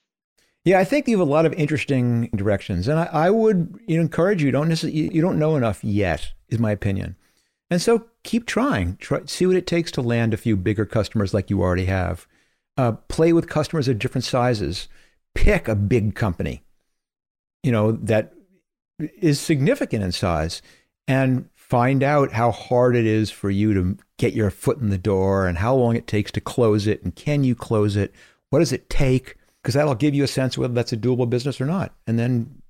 Yeah, 0.66 0.80
I 0.80 0.84
think 0.84 1.08
you 1.08 1.18
have 1.18 1.28
a 1.28 1.32
lot 1.32 1.46
of 1.46 1.54
interesting 1.54 2.30
directions, 2.36 2.88
and 2.88 3.00
I, 3.00 3.06
I 3.06 3.30
would 3.30 3.80
encourage 3.88 4.44
you. 4.44 4.52
Don't 4.52 4.68
necessarily, 4.68 5.14
you 5.14 5.22
don't 5.22 5.40
know 5.40 5.56
enough 5.56 5.84
yet, 5.84 6.34
is 6.50 6.60
my 6.60 6.72
opinion, 6.72 7.16
and 7.70 7.82
so 7.82 8.08
keep 8.24 8.46
trying. 8.46 8.98
Try 8.98 9.22
see 9.26 9.46
what 9.46 9.56
it 9.56 9.66
takes 9.66 9.90
to 9.94 10.02
land 10.02 10.34
a 10.34 10.38
few 10.38 10.58
bigger 10.58 10.86
customers 10.86 11.34
like 11.34 11.50
you 11.50 11.62
already 11.62 11.86
have. 11.86 12.28
Uh, 12.78 12.92
play 12.92 13.32
with 13.32 13.48
customers 13.48 13.88
of 13.88 14.00
different 14.00 14.26
sizes. 14.26 14.90
Pick 15.34 15.70
a 15.70 15.76
big 15.76 16.14
company, 16.14 16.64
you 17.64 17.72
know 17.72 17.94
that 17.94 18.34
is 19.00 19.40
significant 19.40 20.04
in 20.04 20.12
size, 20.12 20.62
and 21.10 21.50
find 21.56 22.02
out 22.02 22.32
how 22.32 22.52
hard 22.52 22.96
it 22.96 23.06
is 23.06 23.30
for 23.30 23.50
you 23.50 23.74
to 23.74 23.98
get 24.18 24.34
your 24.34 24.50
foot 24.50 24.78
in 24.78 24.90
the 24.90 24.98
door, 24.98 25.46
and 25.46 25.58
how 25.58 25.76
long 25.76 25.98
it 25.98 26.08
takes 26.08 26.32
to 26.32 26.42
close 26.42 26.88
it, 26.88 27.04
and 27.04 27.16
can 27.16 27.44
you 27.44 27.56
close 27.56 27.98
it? 27.98 28.14
What 28.50 28.60
does 28.60 28.72
it 28.72 28.90
take? 28.90 29.36
because 29.62 29.74
that'll 29.74 29.96
give 29.96 30.16
you 30.16 30.24
a 30.24 30.28
sense 30.28 30.58
whether 30.58 30.74
that's 30.74 30.94
a 30.94 30.98
doable 30.98 31.30
business 31.30 31.60
or 31.60 31.66
not. 31.66 31.94
And 32.08 32.18
then 32.18 32.62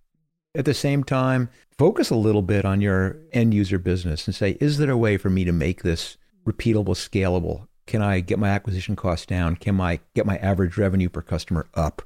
at 0.55 0.65
the 0.65 0.73
same 0.73 1.03
time, 1.03 1.49
focus 1.77 2.09
a 2.09 2.15
little 2.15 2.41
bit 2.41 2.65
on 2.65 2.81
your 2.81 3.17
end 3.31 3.53
user 3.53 3.79
business 3.79 4.27
and 4.27 4.35
say, 4.35 4.57
is 4.59 4.77
there 4.77 4.91
a 4.91 4.97
way 4.97 5.17
for 5.17 5.29
me 5.29 5.43
to 5.45 5.51
make 5.51 5.83
this 5.83 6.17
repeatable, 6.45 6.95
scalable? 6.95 7.67
Can 7.85 8.01
I 8.01 8.19
get 8.19 8.39
my 8.39 8.49
acquisition 8.49 8.95
costs 8.95 9.25
down? 9.25 9.55
Can 9.55 9.79
I 9.79 9.99
get 10.15 10.25
my 10.25 10.37
average 10.37 10.77
revenue 10.77 11.09
per 11.09 11.21
customer 11.21 11.67
up? 11.73 12.01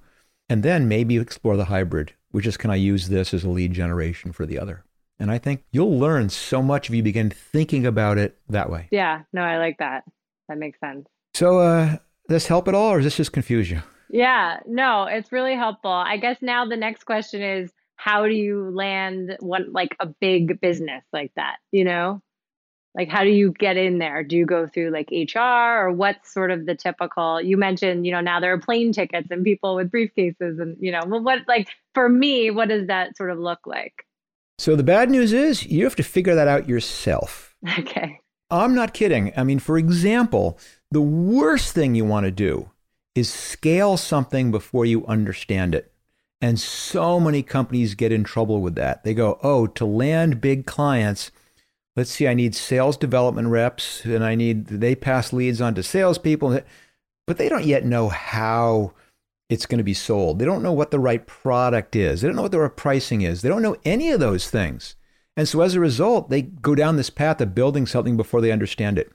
And 0.50 0.64
then 0.64 0.88
maybe 0.88 1.18
explore 1.18 1.58
the 1.58 1.66
hybrid, 1.66 2.14
which 2.32 2.46
is 2.46 2.58
can 2.58 2.70
I 2.70 2.76
use 2.76 3.08
this 3.08 3.34
as 3.34 3.44
a 3.44 3.50
lead 3.50 3.74
generation 3.74 4.32
for 4.32 4.46
the 4.46 4.60
other? 4.60 4.84
And 5.20 5.32
I 5.32 5.38
think 5.38 5.64
you'll 5.72 5.98
learn 5.98 6.30
so 6.30 6.62
much 6.62 6.90
if 6.90 6.96
you 6.96 7.04
begin 7.04 7.30
thinking 7.30 7.86
about 7.86 8.18
it 8.18 8.38
that 8.50 8.70
way. 8.70 8.88
Yeah, 8.92 9.22
no, 9.32 9.42
I 9.42 9.58
like 9.58 9.78
that. 9.78 10.04
That 10.50 10.58
makes 10.58 10.80
sense. 10.80 11.08
So, 11.34 11.60
uh, 11.60 11.86
does 11.88 12.00
this 12.28 12.48
help 12.48 12.68
at 12.68 12.76
all, 12.76 12.92
or 12.92 12.98
does 12.98 13.06
this 13.06 13.18
just 13.18 13.34
confuse 13.34 13.70
you? 13.70 13.82
Yeah, 14.10 14.60
no, 14.68 15.06
it's 15.06 15.32
really 15.32 15.56
helpful. 15.56 15.92
I 15.92 16.18
guess 16.18 16.38
now 16.42 16.66
the 16.66 16.78
next 16.78 17.06
question 17.06 17.42
is 17.42 17.72
how 17.96 18.28
do 18.28 18.34
you 18.34 18.70
land 18.70 19.38
one 19.40 19.72
like 19.72 19.96
a 20.00 20.06
big 20.06 20.60
business 20.62 21.04
like 21.12 21.32
that, 21.36 21.56
you 21.72 21.84
know? 21.84 22.22
Like 22.96 23.10
how 23.10 23.24
do 23.24 23.30
you 23.30 23.52
get 23.52 23.76
in 23.76 23.98
there? 23.98 24.24
Do 24.24 24.38
you 24.38 24.46
go 24.46 24.68
through 24.68 24.92
like 24.92 25.10
HR 25.10 25.88
or 25.88 25.92
what's 25.92 26.32
sort 26.32 26.52
of 26.52 26.66
the 26.66 26.76
typical 26.76 27.42
you 27.42 27.58
mentioned, 27.58 28.06
you 28.06 28.12
know, 28.12 28.22
now 28.22 28.40
there 28.40 28.54
are 28.54 28.60
plane 28.60 28.94
tickets 28.94 29.30
and 29.32 29.44
people 29.44 29.76
with 29.76 29.90
briefcases 29.90 30.62
and 30.62 30.78
you 30.80 30.92
know, 30.92 31.02
well 31.08 31.24
what 31.24 31.40
like 31.48 31.70
for 31.94 32.08
me, 32.08 32.52
what 32.52 32.70
does 32.70 32.88
that 32.88 33.18
sort 33.18 33.32
of 33.32 33.40
look 33.40 33.66
like? 33.66 34.06
So 34.64 34.78
the 34.78 34.82
bad 34.82 35.10
news 35.10 35.34
is 35.34 35.66
you 35.66 35.84
have 35.84 35.98
to 35.98 36.04
figure 36.04 36.36
that 36.36 36.48
out 36.48 36.70
yourself. 36.70 37.54
Okay. 37.80 38.22
I'm 38.50 38.74
not 38.74 38.94
kidding. 38.94 39.34
I 39.36 39.44
mean, 39.44 39.60
for 39.60 39.78
example, 39.78 40.58
the 40.90 41.02
worst 41.02 41.74
thing 41.74 41.96
you 41.96 42.06
want 42.06 42.28
to 42.28 42.32
do 42.32 42.72
is 43.14 43.30
scale 43.30 43.98
something 43.98 44.52
before 44.52 44.86
you 44.86 45.06
understand 45.06 45.76
it. 45.76 45.92
And 46.40 46.58
so 46.58 47.20
many 47.20 47.44
companies 47.44 47.94
get 47.94 48.14
in 48.14 48.24
trouble 48.24 48.62
with 48.62 48.76
that. 48.76 49.04
They 49.04 49.14
go, 49.14 49.38
oh, 49.44 49.68
to 49.68 49.84
land 49.86 50.40
big 50.40 50.66
clients, 50.66 51.30
let's 51.98 52.12
see, 52.12 52.30
I 52.30 52.34
need 52.34 52.56
sales 52.56 52.96
development 52.96 53.50
reps 53.50 54.06
and 54.06 54.24
I 54.24 54.36
need, 54.36 54.68
they 54.68 54.96
pass 54.96 55.34
leads 55.34 55.60
on 55.60 55.76
to 55.76 55.84
salespeople, 55.84 56.62
but 57.28 57.38
they 57.38 57.50
don't 57.50 57.66
yet 57.66 57.84
know 57.84 58.08
how 58.08 58.94
it's 59.54 59.68
going 59.68 59.78
to 59.78 59.84
be 59.84 59.94
sold. 59.94 60.40
They 60.40 60.46
don't 60.46 60.64
know 60.64 60.74
what 60.74 60.90
the 60.90 61.00
right 61.00 61.26
product 61.28 61.96
is. 61.96 62.22
They 62.22 62.28
don't 62.28 62.36
know 62.36 62.42
what 62.42 62.52
the 62.52 62.60
right 62.60 62.76
pricing 62.76 63.22
is. 63.22 63.44
They 63.44 63.50
don't 63.50 63.62
know 63.62 63.78
any 63.86 64.10
of 64.10 64.20
those 64.20 64.50
things. 64.50 64.96
And 65.38 65.48
so 65.48 65.62
as 65.62 65.76
a 65.76 65.80
result, 65.80 66.32
they 66.32 66.42
go 66.42 66.74
down 66.74 66.96
this 66.96 67.12
path 67.12 67.40
of 67.40 67.54
building 67.54 67.86
something 67.86 68.18
before 68.18 68.42
they 68.42 68.52
understand 68.52 68.98
it. 68.98 69.12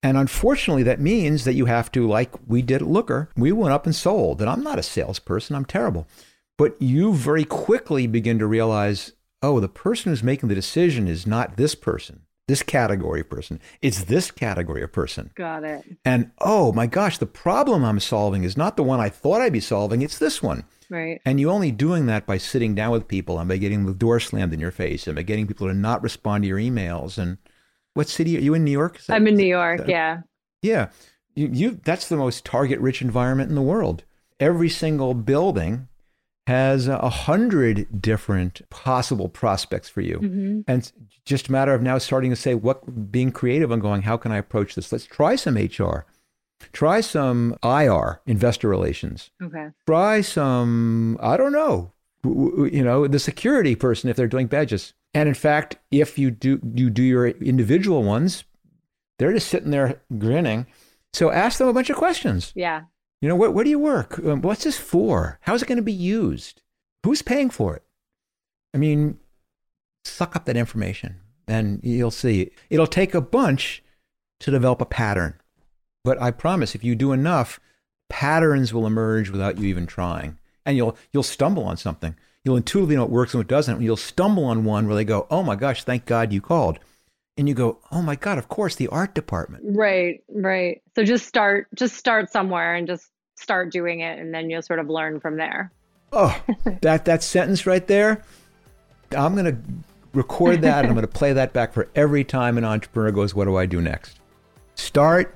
And 0.00 0.16
unfortunately, 0.16 0.84
that 0.84 1.00
means 1.00 1.42
that 1.44 1.54
you 1.54 1.66
have 1.66 1.90
to, 1.92 2.06
like 2.06 2.30
we 2.46 2.62
did 2.62 2.82
at 2.82 2.88
Looker, 2.88 3.30
we 3.36 3.50
went 3.50 3.72
up 3.72 3.84
and 3.84 3.94
sold. 3.94 4.40
And 4.40 4.48
I'm 4.48 4.62
not 4.62 4.78
a 4.78 4.82
salesperson, 4.82 5.56
I'm 5.56 5.64
terrible. 5.64 6.06
But 6.56 6.80
you 6.80 7.12
very 7.12 7.44
quickly 7.44 8.06
begin 8.06 8.38
to 8.38 8.46
realize 8.46 9.12
oh, 9.42 9.58
the 9.58 9.68
person 9.68 10.12
who's 10.12 10.22
making 10.22 10.50
the 10.50 10.54
decision 10.54 11.08
is 11.08 11.26
not 11.26 11.56
this 11.56 11.74
person, 11.74 12.20
this 12.50 12.62
category 12.62 13.20
of 13.20 13.30
person. 13.30 13.60
It's 13.80 14.04
this 14.04 14.30
category 14.30 14.82
of 14.82 14.92
person. 14.92 15.30
Got 15.34 15.64
it. 15.64 15.84
And 16.04 16.32
oh 16.40 16.72
my 16.72 16.86
gosh, 16.86 17.18
the 17.18 17.26
problem 17.26 17.84
I'm 17.84 18.00
solving 18.00 18.44
is 18.44 18.56
not 18.56 18.76
the 18.76 18.82
one 18.82 19.00
I 19.00 19.08
thought 19.08 19.40
I'd 19.40 19.52
be 19.52 19.60
solving, 19.60 20.02
it's 20.02 20.18
this 20.18 20.42
one. 20.42 20.64
Right. 20.90 21.20
And 21.24 21.38
you're 21.38 21.52
only 21.52 21.70
doing 21.70 22.06
that 22.06 22.26
by 22.26 22.38
sitting 22.38 22.74
down 22.74 22.90
with 22.90 23.06
people 23.06 23.38
and 23.38 23.48
by 23.48 23.56
getting 23.56 23.86
the 23.86 23.94
door 23.94 24.18
slammed 24.18 24.52
in 24.52 24.58
your 24.58 24.72
face 24.72 25.06
and 25.06 25.14
by 25.14 25.22
getting 25.22 25.46
people 25.46 25.68
to 25.68 25.74
not 25.74 26.02
respond 26.02 26.42
to 26.42 26.48
your 26.48 26.58
emails 26.58 27.16
and 27.16 27.38
what 27.94 28.08
city 28.08 28.36
are 28.36 28.40
you 28.40 28.54
in? 28.54 28.64
New 28.64 28.70
York? 28.70 29.00
That, 29.06 29.14
I'm 29.14 29.26
in 29.28 29.36
New 29.36 29.46
York. 29.46 29.82
yeah. 29.86 30.22
Yeah. 30.62 30.88
You, 31.34 31.48
you. 31.52 31.80
That's 31.84 32.08
the 32.08 32.16
most 32.16 32.44
target-rich 32.44 33.00
environment 33.00 33.48
in 33.48 33.54
the 33.54 33.62
world. 33.62 34.04
Every 34.40 34.68
single 34.68 35.14
building 35.14 35.86
has 36.46 36.88
a 36.88 37.10
hundred 37.10 38.02
different 38.02 38.68
possible 38.70 39.28
prospects 39.28 39.88
for 39.88 40.00
you, 40.00 40.16
mm-hmm. 40.16 40.60
and 40.66 40.78
it's 40.82 40.92
just 41.24 41.48
a 41.48 41.52
matter 41.52 41.74
of 41.74 41.82
now 41.82 41.98
starting 41.98 42.30
to 42.30 42.36
say 42.36 42.54
what, 42.54 43.10
being 43.12 43.30
creative 43.30 43.70
and 43.70 43.80
going, 43.80 44.02
how 44.02 44.16
can 44.16 44.32
I 44.32 44.38
approach 44.38 44.74
this? 44.74 44.90
Let's 44.90 45.06
try 45.06 45.36
some 45.36 45.56
HR. 45.56 46.06
Try 46.72 47.00
some 47.00 47.56
IR, 47.62 48.20
investor 48.26 48.68
relations. 48.68 49.30
Okay. 49.42 49.68
Try 49.86 50.20
some, 50.20 51.18
I 51.20 51.36
don't 51.36 51.52
know, 51.52 51.92
you 52.24 52.84
know, 52.84 53.06
the 53.06 53.18
security 53.18 53.74
person 53.74 54.10
if 54.10 54.16
they're 54.16 54.28
doing 54.28 54.46
badges. 54.46 54.92
And 55.14 55.28
in 55.28 55.34
fact, 55.34 55.76
if 55.90 56.18
you 56.18 56.30
do 56.30 56.60
you 56.74 56.90
do 56.90 57.02
your 57.02 57.28
individual 57.28 58.02
ones, 58.02 58.44
they're 59.18 59.32
just 59.32 59.48
sitting 59.48 59.70
there 59.70 60.00
grinning. 60.18 60.66
So 61.12 61.30
ask 61.30 61.58
them 61.58 61.68
a 61.68 61.72
bunch 61.72 61.90
of 61.90 61.96
questions. 61.96 62.52
Yeah. 62.54 62.82
You 63.20 63.28
know, 63.28 63.36
where, 63.36 63.50
where 63.50 63.64
do 63.64 63.70
you 63.70 63.78
work? 63.78 64.18
Um, 64.18 64.40
what's 64.42 64.64
this 64.64 64.78
for? 64.78 65.38
How's 65.42 65.62
it 65.62 65.68
going 65.68 65.76
to 65.76 65.82
be 65.82 65.92
used? 65.92 66.62
Who's 67.04 67.22
paying 67.22 67.50
for 67.50 67.76
it? 67.76 67.82
I 68.74 68.78
mean, 68.78 69.18
suck 70.04 70.36
up 70.36 70.46
that 70.46 70.56
information 70.56 71.16
and 71.46 71.80
you'll 71.82 72.10
see. 72.10 72.50
It'll 72.70 72.86
take 72.86 73.14
a 73.14 73.20
bunch 73.20 73.82
to 74.40 74.50
develop 74.50 74.80
a 74.80 74.86
pattern. 74.86 75.34
But 76.04 76.20
I 76.20 76.30
promise 76.30 76.74
if 76.74 76.82
you 76.82 76.94
do 76.94 77.12
enough, 77.12 77.60
patterns 78.08 78.72
will 78.72 78.86
emerge 78.86 79.30
without 79.30 79.58
you 79.58 79.66
even 79.68 79.86
trying. 79.86 80.38
And 80.64 80.76
you'll 80.76 80.96
you'll 81.12 81.22
stumble 81.22 81.64
on 81.64 81.76
something 81.76 82.14
you'll 82.44 82.56
intuitively 82.56 82.96
know 82.96 83.02
what 83.02 83.10
works 83.10 83.34
and 83.34 83.40
what 83.40 83.48
doesn't. 83.48 83.76
And 83.76 83.84
you'll 83.84 83.96
stumble 83.96 84.44
on 84.44 84.64
one 84.64 84.86
where 84.86 84.96
they 84.96 85.04
go, 85.04 85.26
"Oh 85.30 85.42
my 85.42 85.56
gosh, 85.56 85.84
thank 85.84 86.06
God 86.06 86.32
you 86.32 86.40
called," 86.40 86.78
and 87.36 87.48
you 87.48 87.54
go, 87.54 87.78
"Oh 87.90 88.02
my 88.02 88.16
God, 88.16 88.38
of 88.38 88.48
course, 88.48 88.74
the 88.74 88.88
art 88.88 89.14
department." 89.14 89.64
Right, 89.66 90.22
right. 90.28 90.82
So 90.94 91.04
just 91.04 91.26
start, 91.26 91.68
just 91.74 91.96
start 91.96 92.30
somewhere, 92.30 92.74
and 92.74 92.86
just 92.86 93.09
start 93.40 93.70
doing 93.70 94.00
it, 94.00 94.18
and 94.18 94.34
then 94.34 94.50
you'll 94.50 94.62
sort 94.62 94.78
of 94.78 94.88
learn 94.88 95.20
from 95.20 95.36
there. 95.36 95.72
Oh, 96.12 96.40
that 96.82 97.04
that 97.04 97.22
sentence 97.22 97.66
right 97.66 97.86
there. 97.86 98.22
I'm 99.16 99.34
gonna 99.34 99.58
record 100.12 100.62
that 100.62 100.80
and 100.80 100.88
I'm 100.88 100.94
gonna 100.94 101.06
play 101.06 101.32
that 101.32 101.52
back 101.52 101.72
for 101.72 101.88
every 101.94 102.24
time 102.24 102.58
an 102.58 102.64
entrepreneur 102.64 103.10
goes, 103.10 103.34
"What 103.34 103.46
do 103.46 103.56
I 103.56 103.66
do 103.66 103.80
next?" 103.80 104.20
Start 104.74 105.34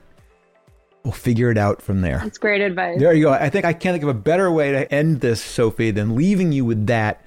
we'll 1.05 1.13
figure 1.13 1.51
it 1.51 1.59
out 1.59 1.81
from 1.81 2.01
there. 2.01 2.19
That's 2.19 2.39
great 2.39 2.61
advice. 2.61 2.99
There 2.99 3.13
you 3.13 3.25
go. 3.25 3.33
I 3.33 3.51
think 3.51 3.65
I 3.65 3.73
can't 3.73 3.95
think 3.95 4.03
of 4.03 4.09
a 4.09 4.15
better 4.15 4.51
way 4.51 4.73
to 4.73 4.93
end 4.93 5.21
this, 5.21 5.43
Sophie, 5.43 5.91
than 5.91 6.17
leaving 6.17 6.51
you 6.51 6.65
with 6.65 6.87
that. 6.87 7.23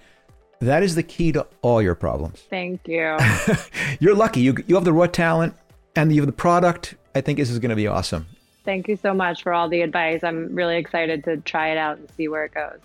That 0.60 0.82
is 0.82 0.96
the 0.96 1.04
key 1.04 1.32
to 1.34 1.46
all 1.62 1.82
your 1.82 1.94
problems. 1.94 2.44
Thank 2.50 2.88
you. 2.88 3.16
You're 4.00 4.16
lucky. 4.16 4.42
You, 4.42 4.56
you 4.66 4.74
have 4.74 4.86
the 4.86 4.94
raw 4.94 5.06
talent 5.06 5.54
and 5.96 6.14
you 6.14 6.22
have 6.22 6.26
the 6.26 6.34
product. 6.34 6.96
I 7.14 7.22
think 7.22 7.38
this 7.38 7.52
is 7.52 7.60
going 7.60 7.70
to 7.70 7.76
be 7.76 7.86
awesome. 7.86 8.26
Thank 8.68 8.90
you 8.90 8.98
so 8.98 9.14
much 9.14 9.44
for 9.44 9.54
all 9.54 9.70
the 9.70 9.80
advice. 9.80 10.26
I'm 10.26 10.54
really 10.54 10.76
excited 10.76 11.24
to 11.24 11.38
try 11.38 11.70
it 11.70 11.78
out 11.78 12.00
and 12.00 12.12
see 12.18 12.28
where 12.28 12.44
it 12.44 12.54
goes. 12.54 12.80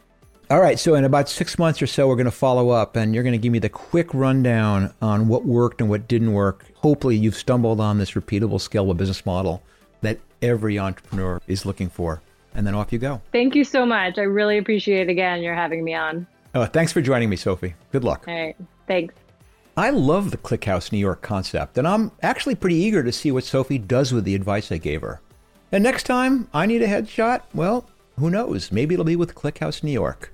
All 0.49 0.61
right. 0.61 0.79
So, 0.79 0.95
in 0.95 1.05
about 1.05 1.29
six 1.29 1.59
months 1.59 1.83
or 1.83 1.88
so, 1.88 2.07
we're 2.07 2.14
going 2.14 2.27
to 2.27 2.31
follow 2.31 2.71
up 2.71 2.95
and 2.95 3.12
you're 3.12 3.25
going 3.25 3.33
to 3.33 3.38
give 3.38 3.51
me 3.51 3.59
the 3.59 3.68
quick 3.68 4.14
rundown 4.14 4.95
on 5.03 5.27
what 5.27 5.45
worked 5.45 5.81
and 5.81 5.90
what 5.90 6.07
didn't 6.07 6.35
work. 6.35 6.66
Hopefully, 6.77 7.16
you've 7.16 7.35
stumbled 7.35 7.81
on 7.81 7.99
this 7.99 8.12
repeatable, 8.12 8.61
scalable 8.61 8.97
business 8.97 9.27
model 9.27 9.61
that 10.03 10.21
every 10.40 10.79
entrepreneur 10.79 11.40
is 11.49 11.66
looking 11.66 11.88
for. 11.88 12.23
And 12.55 12.64
then 12.64 12.77
off 12.77 12.92
you 12.92 13.01
go. 13.01 13.21
Thank 13.33 13.57
you 13.57 13.64
so 13.64 13.85
much. 13.85 14.18
I 14.18 14.23
really 14.23 14.59
appreciate 14.59 15.09
again 15.09 15.42
you're 15.42 15.53
having 15.53 15.83
me 15.83 15.95
on. 15.95 16.29
Oh, 16.55 16.64
thanks 16.64 16.92
for 16.92 17.01
joining 17.01 17.29
me, 17.29 17.35
Sophie. 17.35 17.75
Good 17.90 18.05
luck. 18.05 18.27
All 18.29 18.35
right. 18.35 18.55
Thanks. 18.87 19.14
I 19.77 19.90
love 19.90 20.31
the 20.31 20.37
ClickHouse 20.37 20.92
New 20.92 20.99
York 20.99 21.23
concept, 21.23 21.77
and 21.77 21.88
I'm 21.88 22.12
actually 22.23 22.55
pretty 22.55 22.77
eager 22.77 23.03
to 23.03 23.11
see 23.11 23.33
what 23.33 23.42
Sophie 23.42 23.79
does 23.79 24.12
with 24.12 24.23
the 24.23 24.37
advice 24.37 24.71
I 24.71 24.77
gave 24.77 25.01
her. 25.01 25.21
And 25.72 25.82
next 25.82 26.02
time 26.04 26.48
I 26.52 26.66
need 26.66 26.82
a 26.82 26.87
headshot, 26.87 27.42
well, 27.54 27.88
who 28.18 28.28
knows? 28.28 28.70
Maybe 28.70 28.94
it'll 28.94 29.06
be 29.06 29.16
with 29.16 29.35
ClickHouse 29.35 29.82
New 29.82 29.90
York. 29.90 30.30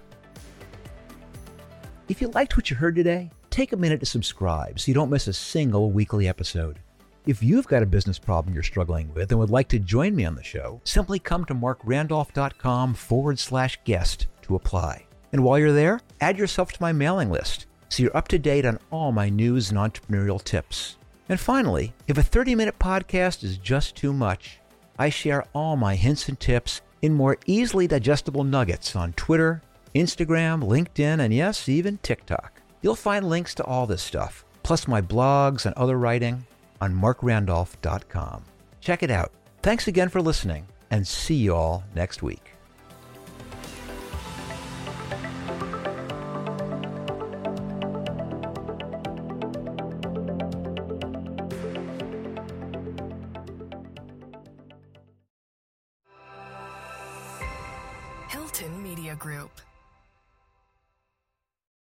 If 2.08 2.20
you 2.20 2.28
liked 2.28 2.56
what 2.56 2.70
you 2.70 2.76
heard 2.76 2.96
today, 2.96 3.30
take 3.48 3.72
a 3.72 3.76
minute 3.76 4.00
to 4.00 4.06
subscribe 4.06 4.80
so 4.80 4.90
you 4.90 4.94
don't 4.94 5.10
miss 5.10 5.28
a 5.28 5.32
single 5.32 5.92
weekly 5.92 6.26
episode. 6.26 6.80
If 7.24 7.40
you've 7.40 7.68
got 7.68 7.84
a 7.84 7.86
business 7.86 8.18
problem 8.18 8.52
you're 8.52 8.64
struggling 8.64 9.14
with 9.14 9.30
and 9.30 9.38
would 9.38 9.50
like 9.50 9.68
to 9.68 9.78
join 9.78 10.16
me 10.16 10.24
on 10.24 10.34
the 10.34 10.42
show, 10.42 10.80
simply 10.82 11.20
come 11.20 11.44
to 11.44 11.54
marcrandolph.com 11.54 12.94
forward 12.94 13.38
slash 13.38 13.78
guest 13.84 14.26
to 14.42 14.56
apply. 14.56 15.06
And 15.32 15.44
while 15.44 15.58
you're 15.58 15.72
there, 15.72 16.00
add 16.20 16.38
yourself 16.38 16.72
to 16.72 16.82
my 16.82 16.92
mailing 16.92 17.30
list 17.30 17.66
so 17.90 18.02
you're 18.02 18.16
up 18.16 18.28
to 18.28 18.38
date 18.38 18.64
on 18.64 18.78
all 18.90 19.12
my 19.12 19.28
news 19.28 19.70
and 19.70 19.78
entrepreneurial 19.78 20.42
tips. 20.42 20.96
And 21.28 21.38
finally, 21.38 21.92
if 22.08 22.18
a 22.18 22.22
30 22.22 22.56
minute 22.56 22.78
podcast 22.78 23.44
is 23.44 23.58
just 23.58 23.94
too 23.94 24.12
much, 24.12 24.58
I 24.98 25.10
share 25.10 25.44
all 25.54 25.76
my 25.76 25.94
hints 25.94 26.28
and 26.28 26.38
tips 26.38 26.80
in 27.02 27.14
more 27.14 27.38
easily 27.46 27.86
digestible 27.86 28.44
nuggets 28.44 28.96
on 28.96 29.12
Twitter, 29.12 29.62
Instagram, 29.94 30.62
LinkedIn, 30.62 31.20
and 31.20 31.32
yes, 31.32 31.68
even 31.68 31.98
TikTok. 31.98 32.60
You'll 32.82 32.96
find 32.96 33.28
links 33.28 33.54
to 33.56 33.64
all 33.64 33.86
this 33.86 34.02
stuff, 34.02 34.44
plus 34.62 34.88
my 34.88 35.00
blogs 35.00 35.66
and 35.66 35.74
other 35.76 35.98
writing 35.98 36.46
on 36.80 36.94
marcrandolph.com. 36.94 38.44
Check 38.80 39.02
it 39.02 39.10
out. 39.10 39.32
Thanks 39.62 39.88
again 39.88 40.08
for 40.08 40.20
listening, 40.20 40.66
and 40.90 41.06
see 41.06 41.34
you 41.34 41.54
all 41.54 41.84
next 41.94 42.22
week. 42.22 42.57